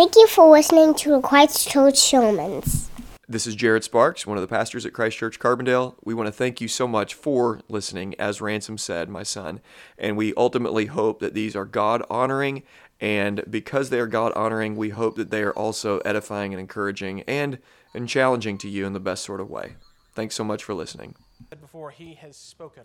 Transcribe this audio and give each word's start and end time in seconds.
Thank 0.00 0.16
you 0.16 0.26
for 0.28 0.50
listening 0.50 0.94
to 0.94 1.20
Christ 1.20 1.68
Church 1.68 1.98
Sermons. 1.98 2.88
This 3.28 3.46
is 3.46 3.54
Jared 3.54 3.84
Sparks, 3.84 4.26
one 4.26 4.38
of 4.38 4.40
the 4.40 4.48
pastors 4.48 4.86
at 4.86 4.94
Christ 4.94 5.18
Church 5.18 5.38
Carbondale. 5.38 5.94
We 6.02 6.14
want 6.14 6.26
to 6.26 6.32
thank 6.32 6.58
you 6.62 6.68
so 6.68 6.88
much 6.88 7.12
for 7.12 7.60
listening, 7.68 8.14
as 8.18 8.40
Ransom 8.40 8.78
said, 8.78 9.10
my 9.10 9.22
son. 9.22 9.60
And 9.98 10.16
we 10.16 10.32
ultimately 10.38 10.86
hope 10.86 11.20
that 11.20 11.34
these 11.34 11.54
are 11.54 11.66
God 11.66 12.02
honoring. 12.08 12.62
And 12.98 13.44
because 13.50 13.90
they 13.90 14.00
are 14.00 14.06
God 14.06 14.32
honoring, 14.32 14.74
we 14.74 14.88
hope 14.88 15.16
that 15.16 15.30
they 15.30 15.42
are 15.42 15.52
also 15.52 15.98
edifying 15.98 16.54
and 16.54 16.60
encouraging 16.60 17.20
and, 17.24 17.58
and 17.92 18.08
challenging 18.08 18.56
to 18.56 18.70
you 18.70 18.86
in 18.86 18.94
the 18.94 19.00
best 19.00 19.22
sort 19.22 19.38
of 19.38 19.50
way. 19.50 19.74
Thanks 20.14 20.34
so 20.34 20.44
much 20.44 20.64
for 20.64 20.72
listening. 20.72 21.14
Before 21.60 21.90
he 21.90 22.14
has 22.14 22.38
spoken, 22.38 22.84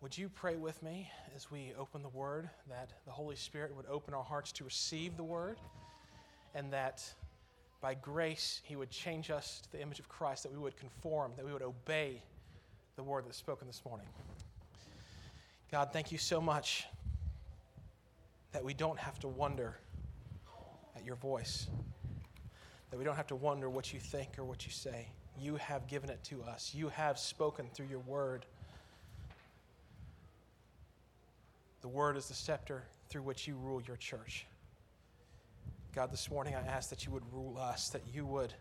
would 0.00 0.16
you 0.16 0.30
pray 0.30 0.56
with 0.56 0.82
me 0.82 1.10
as 1.36 1.50
we 1.50 1.72
open 1.78 2.02
the 2.02 2.08
word 2.08 2.48
that 2.70 2.90
the 3.04 3.10
Holy 3.10 3.36
Spirit 3.36 3.76
would 3.76 3.84
open 3.86 4.14
our 4.14 4.24
hearts 4.24 4.50
to 4.52 4.64
receive 4.64 5.16
the 5.18 5.22
word 5.22 5.58
and 6.54 6.72
that 6.72 7.04
by 7.82 7.94
grace, 7.94 8.62
He 8.64 8.76
would 8.76 8.90
change 8.90 9.30
us 9.30 9.60
to 9.62 9.72
the 9.72 9.82
image 9.82 9.98
of 9.98 10.08
Christ, 10.08 10.42
that 10.44 10.52
we 10.52 10.58
would 10.58 10.76
conform, 10.76 11.32
that 11.36 11.44
we 11.44 11.52
would 11.52 11.62
obey 11.62 12.22
the 12.96 13.02
word 13.02 13.26
that's 13.26 13.36
spoken 13.36 13.66
this 13.66 13.82
morning. 13.84 14.06
God, 15.70 15.90
thank 15.92 16.10
you 16.10 16.18
so 16.18 16.40
much 16.40 16.86
that 18.52 18.64
we 18.64 18.72
don't 18.72 18.98
have 18.98 19.18
to 19.20 19.28
wonder 19.28 19.76
at 20.96 21.04
your 21.04 21.16
voice, 21.16 21.68
that 22.90 22.98
we 22.98 23.04
don't 23.04 23.16
have 23.16 23.28
to 23.28 23.36
wonder 23.36 23.68
what 23.68 23.92
you 23.92 24.00
think 24.00 24.38
or 24.38 24.44
what 24.44 24.64
you 24.64 24.72
say. 24.72 25.08
You 25.38 25.56
have 25.56 25.86
given 25.86 26.08
it 26.08 26.24
to 26.24 26.42
us, 26.42 26.74
you 26.74 26.88
have 26.88 27.18
spoken 27.18 27.68
through 27.74 27.86
your 27.86 28.00
word. 28.00 28.46
The 31.80 31.88
word 31.88 32.16
is 32.16 32.28
the 32.28 32.34
scepter 32.34 32.84
through 33.08 33.22
which 33.22 33.48
you 33.48 33.56
rule 33.56 33.80
your 33.80 33.96
church. 33.96 34.46
God, 35.94 36.12
this 36.12 36.30
morning 36.30 36.54
I 36.54 36.60
ask 36.60 36.90
that 36.90 37.06
you 37.06 37.12
would 37.12 37.24
rule 37.32 37.56
us, 37.58 37.88
that 37.88 38.02
you 38.12 38.26
would 38.26 38.52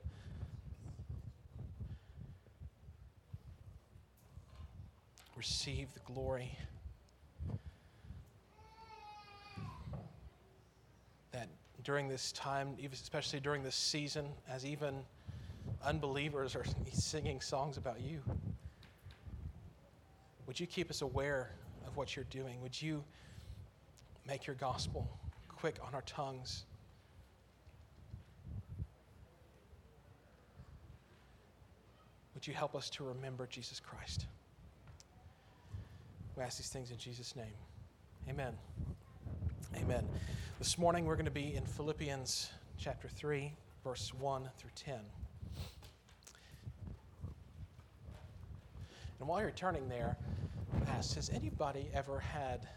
receive 5.36 5.94
the 5.94 6.00
glory. 6.12 6.58
That 11.32 11.50
during 11.84 12.08
this 12.08 12.32
time, 12.32 12.78
especially 12.92 13.42
during 13.42 13.64
this 13.64 13.76
season, 13.76 14.28
as 14.50 14.66
even 14.66 14.96
unbelievers 15.84 16.56
are 16.56 16.66
singing 16.92 17.42
songs 17.42 17.78
about 17.78 18.02
you, 18.02 18.22
would 20.48 20.60
you 20.60 20.68
keep 20.68 20.90
us 20.90 21.02
aware 21.02 21.52
of 21.90 21.98
what 21.98 22.16
you're 22.16 22.26
doing? 22.26 22.62
Would 22.62 22.80
you 22.80 23.04
make 24.28 24.46
your 24.46 24.56
gospel 24.56 25.10
quick 25.48 25.78
on 25.86 25.96
our 25.96 26.04
tongues? 26.04 26.66
Would 32.36 32.46
you 32.46 32.54
help 32.54 32.76
us 32.76 32.92
to 32.92 33.04
remember 33.04 33.48
Jesus 33.48 33.80
Christ? 33.80 34.28
We 36.38 36.44
ask 36.44 36.60
these 36.60 36.70
things 36.70 36.92
in 36.92 36.98
Jesus' 36.98 37.36
name. 37.36 37.58
Amen. 38.30 38.54
Amen. 39.76 40.08
This 40.60 40.78
morning 40.78 41.06
we're 41.06 41.16
going 41.16 41.26
to 41.26 41.32
be 41.32 41.56
in 41.56 41.66
Philippians 41.66 42.52
chapter 42.78 43.08
3, 43.08 43.52
verse 43.84 44.14
1 44.14 44.48
through 44.58 44.70
10. 44.76 44.94
And 49.20 49.28
while 49.28 49.42
you're 49.42 49.50
turning 49.52 49.90
there, 49.90 50.16
ask 50.88 51.16
Has 51.16 51.30
anybody 51.30 51.90
ever 51.94 52.20
had 52.20 52.68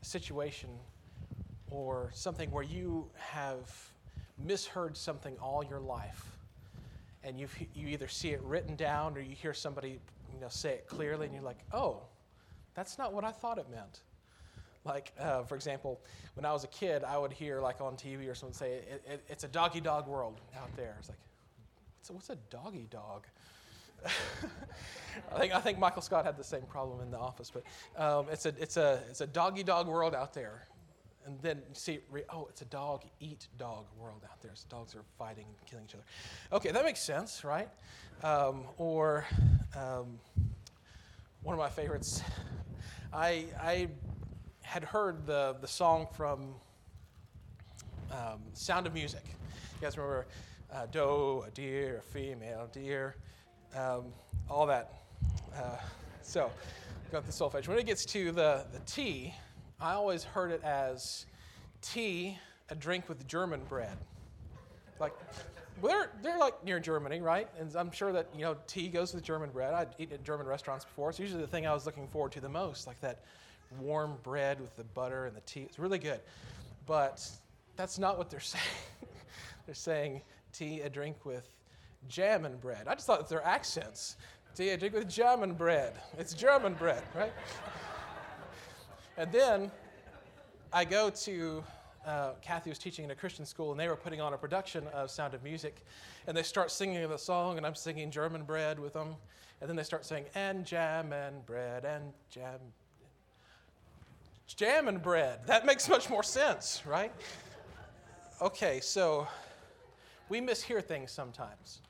a 0.00 0.04
situation 0.04 0.70
or 1.70 2.10
something 2.14 2.50
where 2.50 2.64
you 2.64 3.10
have 3.16 3.70
misheard 4.38 4.96
something 4.96 5.36
all 5.38 5.64
your 5.64 5.80
life? 5.80 6.24
and 7.22 7.38
you 7.38 7.46
you 7.74 7.88
either 7.88 8.08
see 8.08 8.30
it 8.30 8.42
written 8.42 8.76
down 8.76 9.16
or 9.16 9.20
you 9.20 9.34
hear 9.34 9.52
somebody 9.52 10.00
you 10.32 10.40
know 10.40 10.48
say 10.48 10.70
it 10.70 10.86
clearly, 10.86 11.26
and 11.26 11.34
you're 11.34 11.44
like, 11.44 11.58
oh, 11.72 12.00
that's 12.74 12.98
not 12.98 13.12
what 13.12 13.24
I 13.24 13.32
thought 13.32 13.58
it 13.58 13.66
meant. 13.70 14.00
Like, 14.84 15.12
uh, 15.18 15.42
for 15.42 15.56
example, 15.56 16.00
when 16.34 16.46
I 16.46 16.52
was 16.52 16.64
a 16.64 16.68
kid, 16.68 17.04
I 17.04 17.18
would 17.18 17.32
hear 17.32 17.60
like 17.60 17.80
on 17.80 17.96
TV 17.96 18.30
or 18.30 18.34
someone 18.34 18.54
say, 18.54 18.72
it, 18.72 19.04
it, 19.06 19.24
"It's 19.28 19.44
a 19.44 19.48
doggy 19.48 19.80
dog 19.80 20.06
world 20.06 20.40
out 20.56 20.74
there." 20.76 20.96
It's 20.98 21.08
like, 21.10 21.18
what's 21.98 22.10
a, 22.10 22.12
what's 22.14 22.30
a 22.30 22.36
doggy 22.50 22.86
dog? 22.90 23.26
I 25.32 25.38
think 25.38 25.54
I 25.54 25.60
think 25.60 25.78
Michael 25.78 26.02
Scott 26.02 26.24
had 26.24 26.36
the 26.36 26.44
same 26.44 26.62
problem 26.62 27.00
in 27.00 27.10
the 27.10 27.18
office, 27.18 27.52
but 27.52 27.62
um, 28.02 28.26
it's 28.32 28.46
a 28.46 28.54
it's 28.58 28.76
a 28.76 29.00
it's 29.08 29.20
a 29.20 29.26
doggy 29.26 29.62
dog 29.62 29.86
world 29.86 30.14
out 30.14 30.34
there 30.34 30.66
and 31.26 31.40
then 31.42 31.62
see, 31.74 32.00
oh, 32.30 32.46
it's 32.48 32.62
a 32.62 32.66
dog 32.66 33.02
eat 33.20 33.48
dog 33.58 33.84
world 33.98 34.22
out 34.24 34.40
there. 34.40 34.52
So 34.54 34.66
dogs 34.68 34.94
are 34.94 35.04
fighting 35.18 35.44
and 35.46 35.66
killing 35.66 35.84
each 35.84 35.94
other. 35.94 36.04
Okay, 36.52 36.70
that 36.70 36.84
makes 36.84 37.00
sense, 37.00 37.44
right? 37.44 37.68
Um, 38.22 38.64
or 38.78 39.26
um, 39.76 40.18
one 41.42 41.54
of 41.54 41.58
my 41.58 41.68
favorites, 41.68 42.22
I, 43.12 43.46
I 43.60 43.88
had 44.62 44.84
heard 44.84 45.26
the, 45.26 45.56
the 45.60 45.68
song 45.68 46.06
from 46.16 46.54
um, 48.10 48.40
Sound 48.54 48.86
of 48.86 48.94
Music. 48.94 49.22
You 49.24 49.82
guys 49.82 49.96
remember 49.96 50.26
uh, 50.72 50.86
doe, 50.90 51.44
a 51.46 51.50
deer, 51.50 51.98
a 51.98 52.02
female 52.12 52.68
deer, 52.72 53.16
um, 53.76 54.04
all 54.48 54.66
that. 54.66 55.02
Uh, 55.54 55.76
so, 56.22 56.50
got 57.10 57.26
the 57.26 57.32
solfege. 57.32 57.68
When 57.68 57.78
it 57.78 57.86
gets 57.86 58.04
to 58.06 58.32
the, 58.32 58.64
the 58.72 58.78
tea, 58.86 59.34
I 59.80 59.92
always 59.92 60.24
heard 60.24 60.50
it 60.50 60.62
as 60.62 61.26
tea, 61.82 62.38
a 62.68 62.74
drink 62.74 63.08
with 63.08 63.26
German 63.26 63.60
bread. 63.68 63.96
Like, 64.98 65.14
they're, 65.82 66.10
they're 66.22 66.38
like 66.38 66.62
near 66.64 66.78
Germany, 66.78 67.20
right? 67.20 67.48
And 67.58 67.74
I'm 67.74 67.90
sure 67.90 68.12
that, 68.12 68.28
you 68.36 68.42
know, 68.42 68.56
tea 68.66 68.88
goes 68.88 69.14
with 69.14 69.24
German 69.24 69.50
bread. 69.50 69.74
I'd 69.74 69.88
eaten 69.98 70.14
at 70.14 70.24
German 70.24 70.46
restaurants 70.46 70.84
before. 70.84 71.10
It's 71.10 71.18
usually 71.18 71.40
the 71.40 71.48
thing 71.48 71.66
I 71.66 71.72
was 71.72 71.86
looking 71.86 72.06
forward 72.08 72.32
to 72.32 72.40
the 72.40 72.48
most, 72.48 72.86
like 72.86 73.00
that 73.00 73.24
warm 73.78 74.16
bread 74.22 74.60
with 74.60 74.76
the 74.76 74.84
butter 74.84 75.26
and 75.26 75.36
the 75.36 75.40
tea. 75.42 75.62
It's 75.62 75.78
really 75.78 75.98
good. 75.98 76.20
But 76.86 77.26
that's 77.76 77.98
not 77.98 78.18
what 78.18 78.30
they're 78.30 78.40
saying. 78.40 78.64
they're 79.66 79.74
saying 79.74 80.22
tea, 80.52 80.80
a 80.80 80.90
drink 80.90 81.24
with 81.24 81.48
jam 82.08 82.44
and 82.44 82.60
bread. 82.60 82.88
I 82.88 82.94
just 82.94 83.06
thought 83.06 83.28
their 83.28 83.44
accents. 83.44 84.16
Tea, 84.54 84.70
a 84.70 84.76
drink 84.76 84.94
with 84.94 85.08
German 85.08 85.54
bread. 85.54 85.94
It's 86.18 86.34
German 86.34 86.74
bread, 86.74 87.02
right? 87.14 87.32
And 89.16 89.30
then 89.30 89.70
I 90.72 90.84
go 90.84 91.10
to, 91.10 91.62
uh, 92.06 92.32
Kathy 92.42 92.70
was 92.70 92.78
teaching 92.78 93.04
in 93.04 93.10
a 93.10 93.14
Christian 93.14 93.46
school, 93.46 93.70
and 93.70 93.78
they 93.78 93.86
were 93.86 93.96
putting 93.96 94.20
on 94.20 94.34
a 94.34 94.38
production 94.38 94.86
of 94.88 95.10
Sound 95.10 95.34
of 95.34 95.42
Music. 95.42 95.84
And 96.26 96.36
they 96.36 96.42
start 96.42 96.70
singing 96.70 97.08
the 97.08 97.16
song, 97.16 97.58
and 97.58 97.66
I'm 97.66 97.74
singing 97.74 98.10
German 98.10 98.42
bread 98.42 98.78
with 98.78 98.92
them. 98.92 99.14
And 99.60 99.68
then 99.68 99.76
they 99.76 99.82
start 99.82 100.04
saying, 100.04 100.24
and 100.34 100.64
jam 100.64 101.12
and 101.12 101.44
bread 101.46 101.84
and 101.84 102.12
jam. 102.30 102.58
Jam 104.46 104.88
and 104.88 105.00
bread. 105.00 105.46
That 105.46 105.64
makes 105.64 105.88
much 105.88 106.10
more 106.10 106.22
sense, 106.22 106.82
right? 106.86 107.12
Okay, 108.42 108.80
so 108.80 109.28
we 110.28 110.40
mishear 110.40 110.82
things 110.82 111.12
sometimes. 111.12 111.82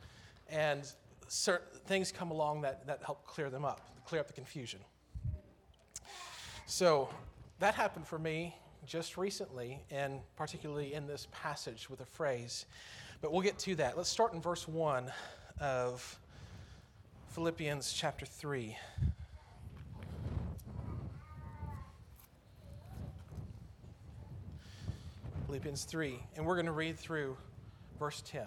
And 0.51 0.91
certain 1.29 1.81
things 1.87 2.11
come 2.13 2.31
along 2.31 2.63
that, 2.63 2.87
that 2.87 3.03
help 3.05 3.27
clear 3.27 3.51
them 3.51 3.65
up, 3.65 3.81
clear 4.05 4.21
up 4.21 4.27
the 4.27 4.33
confusion. 4.33 4.81
So 6.67 7.09
that 7.59 7.75
happened 7.75 8.07
for 8.07 8.19
me 8.19 8.57
just 8.87 9.17
recently, 9.17 9.81
and 9.91 10.21
particularly 10.37 10.95
in 10.95 11.07
this 11.07 11.29
passage 11.31 11.89
with 11.89 12.01
a 12.01 12.05
phrase. 12.05 12.67
But 13.21 13.33
we'll 13.33 13.43
get 13.43 13.59
to 13.61 13.75
that. 13.77 13.97
Let's 13.97 14.09
start 14.09 14.33
in 14.33 14.41
verse 14.41 14.67
1 14.67 15.13
of 15.61 16.19
Philippians 17.29 17.93
chapter 17.93 18.27
3. 18.27 18.77
Philippians 25.47 25.85
3, 25.85 26.19
and 26.37 26.47
we're 26.47 26.55
going 26.55 26.67
to 26.67 26.73
read 26.73 26.97
through 26.99 27.37
verse 27.99 28.23
10. 28.27 28.47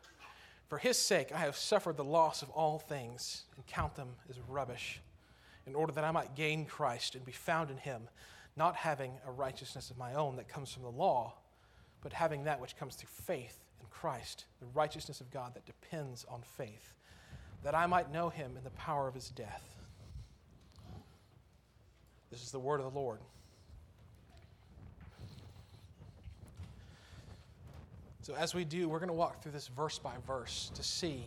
For 0.71 0.77
his 0.77 0.97
sake, 0.97 1.33
I 1.33 1.39
have 1.39 1.57
suffered 1.57 1.97
the 1.97 2.05
loss 2.05 2.41
of 2.41 2.49
all 2.51 2.79
things 2.79 3.43
and 3.57 3.67
count 3.67 3.95
them 3.95 4.07
as 4.29 4.39
rubbish, 4.47 5.01
in 5.67 5.75
order 5.75 5.91
that 5.91 6.05
I 6.05 6.11
might 6.11 6.33
gain 6.33 6.65
Christ 6.65 7.13
and 7.13 7.25
be 7.25 7.33
found 7.33 7.69
in 7.69 7.75
him, 7.75 8.07
not 8.55 8.77
having 8.77 9.11
a 9.27 9.31
righteousness 9.33 9.91
of 9.91 9.97
my 9.97 10.13
own 10.13 10.37
that 10.37 10.47
comes 10.47 10.71
from 10.71 10.83
the 10.83 10.89
law, 10.89 11.33
but 12.01 12.13
having 12.13 12.45
that 12.45 12.61
which 12.61 12.77
comes 12.77 12.95
through 12.95 13.09
faith 13.09 13.59
in 13.81 13.87
Christ, 13.89 14.45
the 14.61 14.67
righteousness 14.67 15.19
of 15.19 15.29
God 15.29 15.53
that 15.55 15.65
depends 15.65 16.25
on 16.29 16.41
faith, 16.41 16.93
that 17.65 17.75
I 17.75 17.85
might 17.85 18.09
know 18.09 18.29
him 18.29 18.55
in 18.55 18.63
the 18.63 18.69
power 18.69 19.09
of 19.09 19.13
his 19.13 19.27
death. 19.27 19.75
This 22.29 22.43
is 22.43 22.51
the 22.51 22.59
word 22.59 22.79
of 22.79 22.93
the 22.93 22.97
Lord. 22.97 23.19
So 28.21 28.35
as 28.35 28.53
we 28.53 28.63
do, 28.65 28.87
we're 28.87 28.99
going 28.99 29.09
to 29.09 29.13
walk 29.13 29.41
through 29.41 29.53
this 29.53 29.67
verse 29.67 29.97
by 29.97 30.13
verse 30.27 30.71
to 30.75 30.83
see 30.83 31.23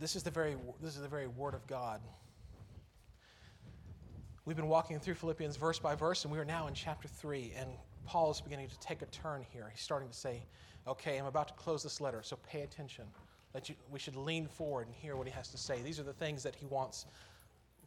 this 0.00 0.16
is 0.16 0.24
the 0.24 0.30
very 0.30 0.56
this 0.82 0.96
is 0.96 1.02
the 1.02 1.08
very 1.08 1.28
word 1.28 1.54
of 1.54 1.66
God. 1.66 2.00
We've 4.44 4.56
been 4.56 4.68
walking 4.68 4.98
through 4.98 5.14
Philippians 5.14 5.56
verse 5.56 5.78
by 5.78 5.94
verse, 5.94 6.24
and 6.24 6.32
we 6.32 6.38
are 6.38 6.44
now 6.44 6.66
in 6.66 6.74
chapter 6.74 7.06
3. 7.06 7.52
And 7.56 7.68
Paul 8.04 8.30
is 8.30 8.40
beginning 8.40 8.68
to 8.68 8.78
take 8.80 9.02
a 9.02 9.06
turn 9.06 9.44
here. 9.52 9.68
He's 9.72 9.82
starting 9.82 10.08
to 10.08 10.16
say, 10.16 10.42
Okay, 10.88 11.18
I'm 11.18 11.26
about 11.26 11.48
to 11.48 11.54
close 11.54 11.82
this 11.82 12.00
letter, 12.00 12.20
so 12.22 12.36
pay 12.48 12.62
attention. 12.62 13.04
That 13.52 13.68
you, 13.68 13.74
we 13.90 13.98
should 13.98 14.16
lean 14.16 14.46
forward 14.46 14.86
and 14.86 14.96
hear 14.96 15.16
what 15.16 15.26
he 15.26 15.32
has 15.32 15.48
to 15.48 15.58
say. 15.58 15.80
These 15.82 16.00
are 16.00 16.04
the 16.04 16.12
things 16.12 16.42
that 16.42 16.54
he 16.54 16.66
wants 16.66 17.06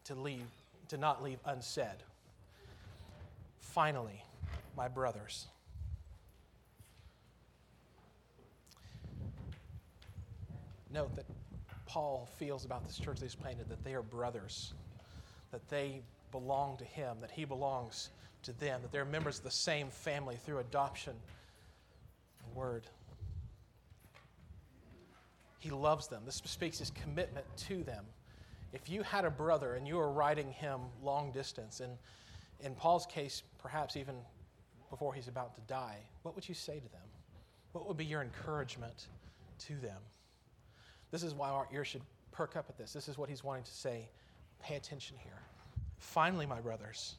to 0.05 0.15
leave, 0.15 0.45
to 0.87 0.97
not 0.97 1.21
leave 1.23 1.39
unsaid. 1.45 2.03
Finally, 3.59 4.23
my 4.77 4.87
brothers. 4.87 5.47
Note 10.93 11.15
that 11.15 11.25
Paul 11.85 12.29
feels 12.37 12.65
about 12.65 12.85
this 12.85 12.97
church 12.97 13.19
that 13.19 13.25
he's 13.25 13.35
planted 13.35 13.69
that 13.69 13.83
they 13.83 13.93
are 13.93 14.01
brothers, 14.01 14.73
that 15.51 15.67
they 15.69 16.01
belong 16.31 16.77
to 16.77 16.85
him, 16.85 17.17
that 17.21 17.31
he 17.31 17.45
belongs 17.45 18.09
to 18.43 18.53
them, 18.53 18.81
that 18.81 18.91
they're 18.91 19.05
members 19.05 19.39
of 19.39 19.43
the 19.43 19.51
same 19.51 19.89
family 19.89 20.35
through 20.35 20.59
adoption 20.59 21.13
and 22.45 22.55
word. 22.55 22.87
He 25.59 25.69
loves 25.69 26.07
them. 26.07 26.23
This 26.25 26.41
speaks 26.45 26.79
his 26.79 26.89
commitment 26.89 27.45
to 27.67 27.83
them. 27.83 28.05
If 28.73 28.89
you 28.89 29.03
had 29.03 29.25
a 29.25 29.29
brother 29.29 29.75
and 29.75 29.87
you 29.87 29.95
were 29.95 30.11
writing 30.11 30.51
him 30.51 30.79
long 31.03 31.31
distance, 31.31 31.81
and 31.81 31.97
in 32.61 32.73
Paul's 32.73 33.05
case, 33.05 33.43
perhaps 33.59 33.95
even 33.95 34.15
before 34.89 35.13
he's 35.13 35.27
about 35.27 35.55
to 35.55 35.61
die, 35.61 35.97
what 36.23 36.35
would 36.35 36.47
you 36.47 36.55
say 36.55 36.79
to 36.79 36.89
them? 36.89 37.07
What 37.73 37.87
would 37.87 37.97
be 37.97 38.05
your 38.05 38.21
encouragement 38.21 39.07
to 39.67 39.75
them? 39.75 40.01
This 41.11 41.23
is 41.23 41.33
why 41.33 41.49
our 41.49 41.67
ears 41.73 41.87
should 41.87 42.01
perk 42.31 42.55
up 42.55 42.65
at 42.69 42.77
this. 42.77 42.93
This 42.93 43.07
is 43.07 43.17
what 43.17 43.29
he's 43.29 43.43
wanting 43.43 43.63
to 43.63 43.71
say. 43.71 44.07
Pay 44.61 44.75
attention 44.75 45.17
here. 45.21 45.41
Finally, 45.97 46.45
my 46.45 46.59
brothers, 46.59 47.15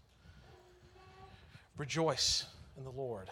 rejoice 1.77 2.47
in 2.77 2.85
the 2.85 2.91
Lord. 2.91 3.31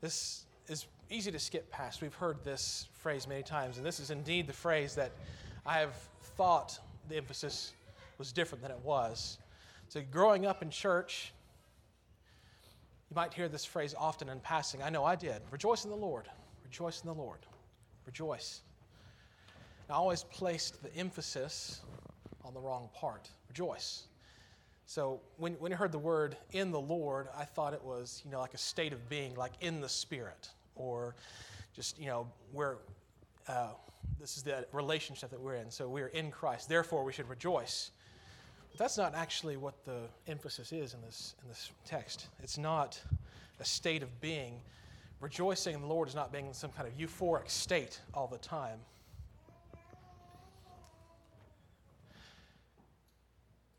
This 0.00 0.46
is 0.66 0.86
easy 1.10 1.30
to 1.30 1.38
skip 1.38 1.70
past. 1.70 2.00
We've 2.00 2.14
heard 2.14 2.42
this 2.42 2.88
phrase 2.94 3.28
many 3.28 3.42
times, 3.42 3.76
and 3.76 3.84
this 3.84 4.00
is 4.00 4.10
indeed 4.10 4.46
the 4.46 4.52
phrase 4.52 4.94
that 4.94 5.12
I 5.66 5.78
have 5.78 5.94
thought 6.36 6.78
the 7.08 7.16
emphasis 7.16 7.72
was 8.16 8.32
different 8.32 8.62
than 8.62 8.70
it 8.70 8.80
was. 8.82 9.38
So, 9.88 10.00
growing 10.10 10.46
up 10.46 10.62
in 10.62 10.70
church, 10.70 11.32
you 13.10 13.14
might 13.16 13.34
hear 13.34 13.48
this 13.48 13.64
phrase 13.64 13.94
often 13.98 14.28
in 14.28 14.40
passing. 14.40 14.82
I 14.82 14.88
know 14.88 15.04
I 15.04 15.16
did. 15.16 15.42
Rejoice 15.50 15.84
in 15.84 15.90
the 15.90 15.96
Lord. 15.96 16.28
Rejoice 16.70 17.00
in 17.00 17.08
the 17.08 17.14
Lord. 17.14 17.40
Rejoice. 18.06 18.60
I 19.88 19.94
always 19.94 20.22
placed 20.22 20.80
the 20.84 20.94
emphasis 20.94 21.80
on 22.44 22.54
the 22.54 22.60
wrong 22.60 22.88
part. 22.94 23.28
Rejoice. 23.48 24.04
So 24.86 25.20
when, 25.36 25.54
when 25.54 25.72
I 25.72 25.74
heard 25.74 25.90
the 25.90 25.98
word 25.98 26.36
in 26.52 26.70
the 26.70 26.80
Lord, 26.80 27.26
I 27.36 27.44
thought 27.44 27.74
it 27.74 27.82
was, 27.82 28.22
you 28.24 28.30
know, 28.30 28.38
like 28.38 28.54
a 28.54 28.58
state 28.58 28.92
of 28.92 29.08
being, 29.08 29.34
like 29.34 29.50
in 29.60 29.80
the 29.80 29.88
Spirit, 29.88 30.48
or 30.76 31.16
just, 31.74 31.98
you 31.98 32.06
know, 32.06 32.28
where 32.52 32.76
uh, 33.48 33.70
this 34.20 34.36
is 34.36 34.44
the 34.44 34.64
relationship 34.72 35.30
that 35.30 35.40
we're 35.40 35.56
in. 35.56 35.72
So 35.72 35.88
we're 35.88 36.06
in 36.06 36.30
Christ. 36.30 36.68
Therefore, 36.68 37.02
we 37.02 37.12
should 37.12 37.28
rejoice. 37.28 37.90
But 38.70 38.78
that's 38.78 38.96
not 38.96 39.16
actually 39.16 39.56
what 39.56 39.84
the 39.84 40.02
emphasis 40.28 40.70
is 40.70 40.94
in 40.94 41.00
this, 41.00 41.34
in 41.42 41.48
this 41.48 41.72
text. 41.84 42.28
It's 42.44 42.58
not 42.58 43.00
a 43.58 43.64
state 43.64 44.04
of 44.04 44.20
being 44.20 44.60
rejoicing 45.20 45.74
in 45.74 45.80
the 45.80 45.86
Lord 45.86 46.08
is 46.08 46.14
not 46.14 46.32
being 46.32 46.46
in 46.46 46.54
some 46.54 46.70
kind 46.70 46.88
of 46.88 46.96
euphoric 46.96 47.50
state 47.50 48.00
all 48.14 48.26
the 48.26 48.38
time. 48.38 48.78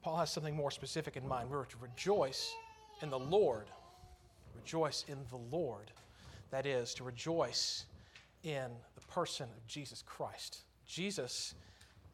Paul 0.01 0.17
has 0.17 0.31
something 0.31 0.55
more 0.55 0.71
specific 0.71 1.15
in 1.15 1.27
mind. 1.27 1.49
We're 1.49 1.65
to 1.65 1.77
rejoice 1.79 2.53
in 3.01 3.09
the 3.09 3.19
Lord. 3.19 3.67
Rejoice 4.55 5.05
in 5.07 5.17
the 5.29 5.37
Lord. 5.55 5.91
That 6.49 6.65
is, 6.65 6.93
to 6.95 7.03
rejoice 7.03 7.85
in 8.43 8.65
the 8.95 9.01
person 9.01 9.47
of 9.55 9.67
Jesus 9.67 10.03
Christ. 10.05 10.61
Jesus 10.87 11.53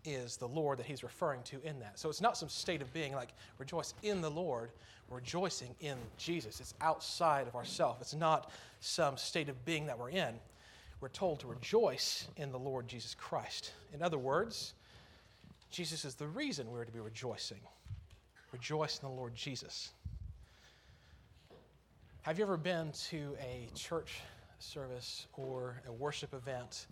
is 0.05 0.37
the 0.37 0.47
Lord 0.47 0.79
that 0.79 0.85
he's 0.85 1.03
referring 1.03 1.43
to 1.43 1.61
in 1.63 1.79
that. 1.79 1.97
So 1.97 2.09
it's 2.09 2.21
not 2.21 2.37
some 2.37 2.49
state 2.49 2.81
of 2.81 2.93
being 2.93 3.13
like 3.13 3.33
rejoice 3.57 3.93
in 4.03 4.21
the 4.21 4.29
Lord, 4.29 4.71
rejoicing 5.09 5.75
in 5.79 5.97
Jesus. 6.17 6.59
It's 6.59 6.73
outside 6.81 7.47
of 7.47 7.55
ourselves. 7.55 7.99
It's 8.01 8.13
not 8.13 8.51
some 8.79 9.17
state 9.17 9.49
of 9.49 9.65
being 9.65 9.85
that 9.87 9.97
we're 9.97 10.09
in. 10.09 10.35
We're 10.99 11.09
told 11.09 11.39
to 11.41 11.47
rejoice 11.47 12.27
in 12.37 12.51
the 12.51 12.59
Lord 12.59 12.87
Jesus 12.87 13.15
Christ. 13.15 13.73
In 13.93 14.01
other 14.01 14.17
words, 14.17 14.73
Jesus 15.69 16.05
is 16.05 16.15
the 16.15 16.27
reason 16.27 16.69
we're 16.71 16.85
to 16.85 16.91
be 16.91 16.99
rejoicing. 16.99 17.59
Rejoice 18.51 18.99
in 18.99 19.07
the 19.07 19.13
Lord 19.13 19.35
Jesus. 19.35 19.91
Have 22.23 22.37
you 22.39 22.43
ever 22.43 22.57
been 22.57 22.91
to 23.09 23.37
a 23.39 23.69
church 23.75 24.21
service 24.59 25.27
or 25.33 25.81
a 25.87 25.91
worship 25.91 26.33
event 26.33 26.87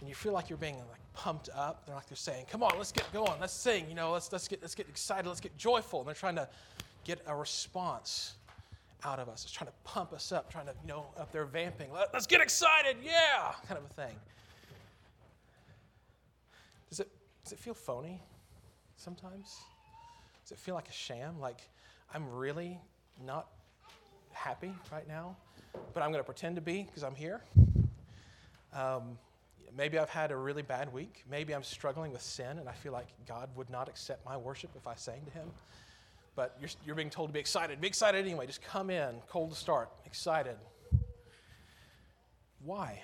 and 0.00 0.08
you 0.08 0.14
feel 0.14 0.32
like 0.32 0.48
you're 0.48 0.58
being 0.58 0.76
like 0.76 1.00
pumped 1.12 1.48
up. 1.54 1.84
They're 1.86 1.94
like 1.94 2.06
they're 2.06 2.16
saying, 2.16 2.46
"Come 2.50 2.62
on, 2.62 2.76
let's 2.78 2.92
get 2.92 3.10
going, 3.12 3.40
let's 3.40 3.52
sing. 3.52 3.88
You 3.88 3.94
know, 3.94 4.12
let's 4.12 4.30
let's 4.32 4.46
get 4.46 4.62
let's 4.62 4.74
get 4.74 4.88
excited, 4.88 5.26
let's 5.26 5.40
get 5.40 5.56
joyful." 5.56 6.00
And 6.00 6.08
they're 6.08 6.14
trying 6.14 6.36
to 6.36 6.48
get 7.04 7.20
a 7.26 7.34
response 7.34 8.34
out 9.04 9.18
of 9.18 9.28
us. 9.28 9.44
It's 9.44 9.52
trying 9.52 9.68
to 9.68 9.76
pump 9.84 10.12
us 10.12 10.32
up, 10.32 10.50
trying 10.50 10.66
to 10.66 10.72
you 10.82 10.88
know 10.88 11.06
up 11.18 11.32
there 11.32 11.44
vamping. 11.44 11.92
Let, 11.92 12.12
let's 12.12 12.26
get 12.26 12.40
excited, 12.40 12.96
yeah, 13.02 13.52
kind 13.66 13.78
of 13.78 13.84
a 13.84 13.94
thing. 13.94 14.16
Does 16.90 17.00
it 17.00 17.08
does 17.44 17.52
it 17.52 17.58
feel 17.58 17.74
phony 17.74 18.20
sometimes? 18.96 19.56
Does 20.44 20.52
it 20.52 20.58
feel 20.58 20.74
like 20.74 20.88
a 20.88 20.92
sham? 20.92 21.38
Like 21.40 21.60
I'm 22.14 22.28
really 22.30 22.78
not 23.24 23.48
happy 24.32 24.72
right 24.92 25.06
now, 25.06 25.36
but 25.92 26.02
I'm 26.02 26.10
going 26.10 26.20
to 26.20 26.26
pretend 26.26 26.56
to 26.56 26.62
be 26.62 26.82
because 26.82 27.02
I'm 27.02 27.14
here. 27.14 27.42
Um, 28.72 29.18
maybe 29.76 29.98
I've 29.98 30.10
had 30.10 30.30
a 30.30 30.36
really 30.36 30.62
bad 30.62 30.92
week. 30.92 31.24
Maybe 31.30 31.54
I'm 31.54 31.62
struggling 31.62 32.12
with 32.12 32.22
sin 32.22 32.58
and 32.58 32.68
I 32.68 32.72
feel 32.72 32.92
like 32.92 33.08
God 33.26 33.48
would 33.56 33.70
not 33.70 33.88
accept 33.88 34.24
my 34.24 34.36
worship 34.36 34.70
if 34.76 34.86
I 34.86 34.94
sang 34.94 35.20
to 35.26 35.30
Him. 35.30 35.50
But 36.38 36.56
you're, 36.60 36.70
you're 36.86 36.94
being 36.94 37.10
told 37.10 37.30
to 37.30 37.32
be 37.32 37.40
excited. 37.40 37.80
Be 37.80 37.88
excited 37.88 38.24
anyway. 38.24 38.46
Just 38.46 38.62
come 38.62 38.90
in, 38.90 39.16
cold 39.28 39.50
to 39.50 39.56
start, 39.56 39.90
excited. 40.06 40.54
Why? 42.64 43.02